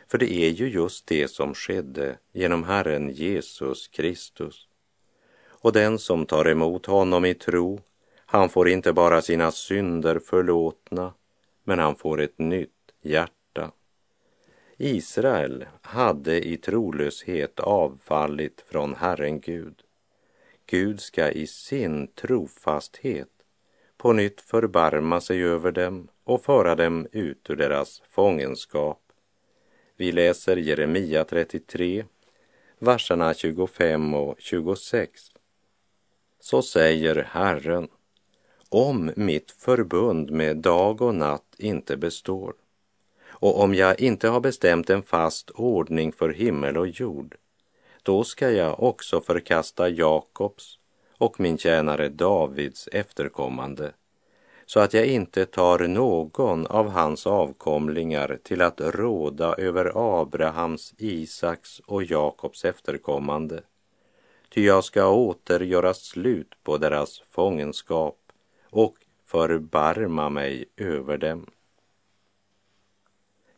För 0.08 0.18
det 0.18 0.32
är 0.32 0.50
ju 0.50 0.68
just 0.68 1.06
det 1.06 1.28
som 1.28 1.54
skedde 1.54 2.18
genom 2.32 2.64
Herren 2.64 3.10
Jesus 3.10 3.88
Kristus. 3.88 4.68
Och 5.46 5.72
den 5.72 5.98
som 5.98 6.26
tar 6.26 6.48
emot 6.48 6.86
honom 6.86 7.24
i 7.24 7.34
tro, 7.34 7.80
han 8.26 8.48
får 8.48 8.68
inte 8.68 8.92
bara 8.92 9.22
sina 9.22 9.50
synder 9.50 10.18
förlåtna, 10.18 11.12
men 11.64 11.78
han 11.78 11.96
får 11.96 12.20
ett 12.20 12.38
nytt 12.38 12.70
hjärta. 13.02 13.35
Israel 14.78 15.64
hade 15.82 16.48
i 16.48 16.56
trolöshet 16.56 17.60
avfallit 17.60 18.64
från 18.66 18.94
Herren 18.94 19.40
Gud. 19.40 19.82
Gud 20.66 21.00
ska 21.00 21.30
i 21.30 21.46
sin 21.46 22.08
trofasthet 22.08 23.28
på 23.96 24.12
nytt 24.12 24.40
förbarma 24.40 25.20
sig 25.20 25.44
över 25.44 25.72
dem 25.72 26.08
och 26.24 26.44
föra 26.44 26.74
dem 26.74 27.06
ut 27.12 27.50
ur 27.50 27.56
deras 27.56 28.02
fångenskap. 28.08 29.02
Vi 29.96 30.12
läser 30.12 30.56
Jeremia 30.56 31.24
33, 31.24 32.04
verserna 32.78 33.34
25 33.34 34.14
och 34.14 34.34
26. 34.38 35.20
Så 36.40 36.62
säger 36.62 37.16
Herren, 37.30 37.88
om 38.68 39.12
mitt 39.16 39.50
förbund 39.50 40.30
med 40.30 40.56
dag 40.56 41.02
och 41.02 41.14
natt 41.14 41.54
inte 41.58 41.96
består 41.96 42.54
och 43.38 43.60
om 43.60 43.74
jag 43.74 44.00
inte 44.00 44.28
har 44.28 44.40
bestämt 44.40 44.90
en 44.90 45.02
fast 45.02 45.50
ordning 45.50 46.12
för 46.12 46.28
himmel 46.28 46.76
och 46.76 46.88
jord, 46.88 47.36
då 48.02 48.24
ska 48.24 48.50
jag 48.50 48.82
också 48.82 49.20
förkasta 49.20 49.88
Jakobs 49.88 50.78
och 51.18 51.40
min 51.40 51.58
tjänare 51.58 52.08
Davids 52.08 52.88
efterkommande, 52.92 53.92
så 54.66 54.80
att 54.80 54.94
jag 54.94 55.06
inte 55.06 55.46
tar 55.46 55.78
någon 55.78 56.66
av 56.66 56.88
hans 56.88 57.26
avkomlingar 57.26 58.38
till 58.42 58.62
att 58.62 58.80
råda 58.80 59.54
över 59.54 59.92
Abrahams, 60.20 60.94
Isaks 60.98 61.80
och 61.80 62.04
Jakobs 62.04 62.64
efterkommande. 62.64 63.62
Ty 64.48 64.64
jag 64.64 64.84
ska 64.84 65.08
åter 65.08 65.60
göra 65.60 65.94
slut 65.94 66.54
på 66.62 66.78
deras 66.78 67.22
fångenskap 67.30 68.18
och 68.70 68.96
förbarma 69.24 70.28
mig 70.28 70.64
över 70.76 71.18
dem. 71.18 71.46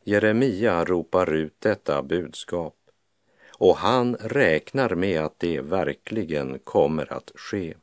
Jeremia 0.08 0.84
ropar 0.84 1.32
ut 1.32 1.60
detta 1.60 2.02
budskap 2.02 2.76
och 3.50 3.76
han 3.76 4.16
räknar 4.16 4.94
med 4.94 5.20
att 5.20 5.38
det 5.38 5.60
verkligen 5.60 6.58
kommer 6.58 7.12
att 7.12 7.32
ske. 7.34 7.74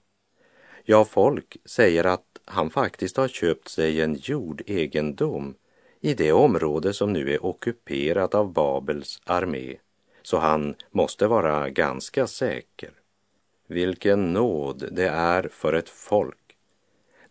Ja, 0.83 1.05
folk 1.05 1.57
säger 1.65 2.03
att 2.03 2.25
han 2.45 2.69
faktiskt 2.69 3.17
har 3.17 3.27
köpt 3.27 3.67
sig 3.67 4.01
en 4.01 4.15
jordegendom 4.15 5.55
i 6.01 6.13
det 6.13 6.31
område 6.31 6.93
som 6.93 7.13
nu 7.13 7.33
är 7.33 7.45
ockuperat 7.45 8.35
av 8.35 8.53
Babels 8.53 9.21
armé, 9.25 9.75
så 10.21 10.37
han 10.37 10.75
måste 10.91 11.27
vara 11.27 11.69
ganska 11.69 12.27
säker. 12.27 12.91
Vilken 13.67 14.33
nåd 14.33 14.89
det 14.91 15.07
är 15.07 15.49
för 15.51 15.73
ett 15.73 15.89
folk 15.89 16.57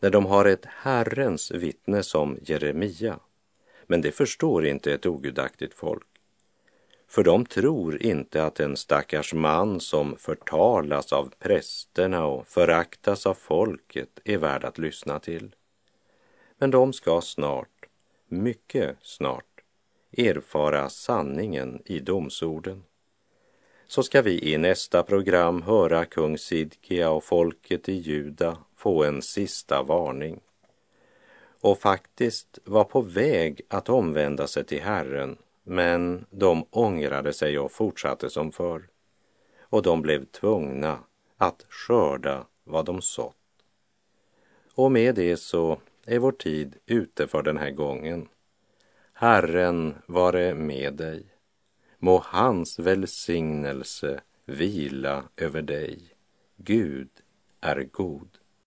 när 0.00 0.10
de 0.10 0.26
har 0.26 0.44
ett 0.44 0.64
Herrens 0.66 1.50
vittne 1.50 2.02
som 2.02 2.38
Jeremia 2.42 3.18
men 3.86 4.00
det 4.00 4.12
förstår 4.12 4.66
inte 4.66 4.94
ett 4.94 5.06
ogudaktigt 5.06 5.74
folk. 5.74 6.06
För 7.08 7.24
de 7.24 7.46
tror 7.46 8.02
inte 8.02 8.44
att 8.44 8.60
en 8.60 8.76
stackars 8.76 9.34
man 9.34 9.80
som 9.80 10.16
förtalas 10.16 11.12
av 11.12 11.32
prästerna 11.38 12.26
och 12.26 12.46
föraktas 12.46 13.26
av 13.26 13.34
folket 13.34 14.20
är 14.24 14.38
värd 14.38 14.64
att 14.64 14.78
lyssna 14.78 15.18
till. 15.18 15.54
Men 16.58 16.70
de 16.70 16.92
ska 16.92 17.20
snart, 17.20 17.86
mycket 18.28 18.96
snart, 19.02 19.60
erfara 20.16 20.88
sanningen 20.88 21.82
i 21.84 22.00
domsorden. 22.00 22.84
Så 23.86 24.02
ska 24.02 24.22
vi 24.22 24.52
i 24.52 24.58
nästa 24.58 25.02
program 25.02 25.62
höra 25.62 26.04
kung 26.04 26.38
Sidkia 26.38 27.10
och 27.10 27.24
folket 27.24 27.88
i 27.88 27.92
Juda 27.92 28.58
få 28.76 29.04
en 29.04 29.22
sista 29.22 29.82
varning 29.82 30.40
och 31.64 31.78
faktiskt 31.78 32.58
var 32.64 32.84
på 32.84 33.00
väg 33.00 33.60
att 33.68 33.88
omvända 33.88 34.46
sig 34.46 34.64
till 34.64 34.82
Herren, 34.82 35.36
men 35.62 36.26
de 36.30 36.66
ångrade 36.70 37.32
sig 37.32 37.58
och 37.58 37.72
fortsatte 37.72 38.30
som 38.30 38.52
förr. 38.52 38.88
Och 39.60 39.82
de 39.82 40.02
blev 40.02 40.24
tvungna 40.24 40.98
att 41.36 41.66
skörda 41.68 42.46
vad 42.64 42.84
de 42.84 43.02
sått. 43.02 43.36
Och 44.74 44.92
med 44.92 45.14
det 45.14 45.36
så 45.36 45.78
är 46.06 46.18
vår 46.18 46.32
tid 46.32 46.76
ute 46.86 47.26
för 47.26 47.42
den 47.42 47.56
här 47.56 47.70
gången. 47.70 48.28
Herren 49.12 49.94
vare 50.06 50.54
med 50.54 50.94
dig. 50.94 51.26
Må 51.98 52.22
hans 52.24 52.78
välsignelse 52.78 54.20
vila 54.44 55.24
över 55.36 55.62
dig. 55.62 55.98
Gud 56.56 57.10
är 57.60 57.82
god. 57.82 58.38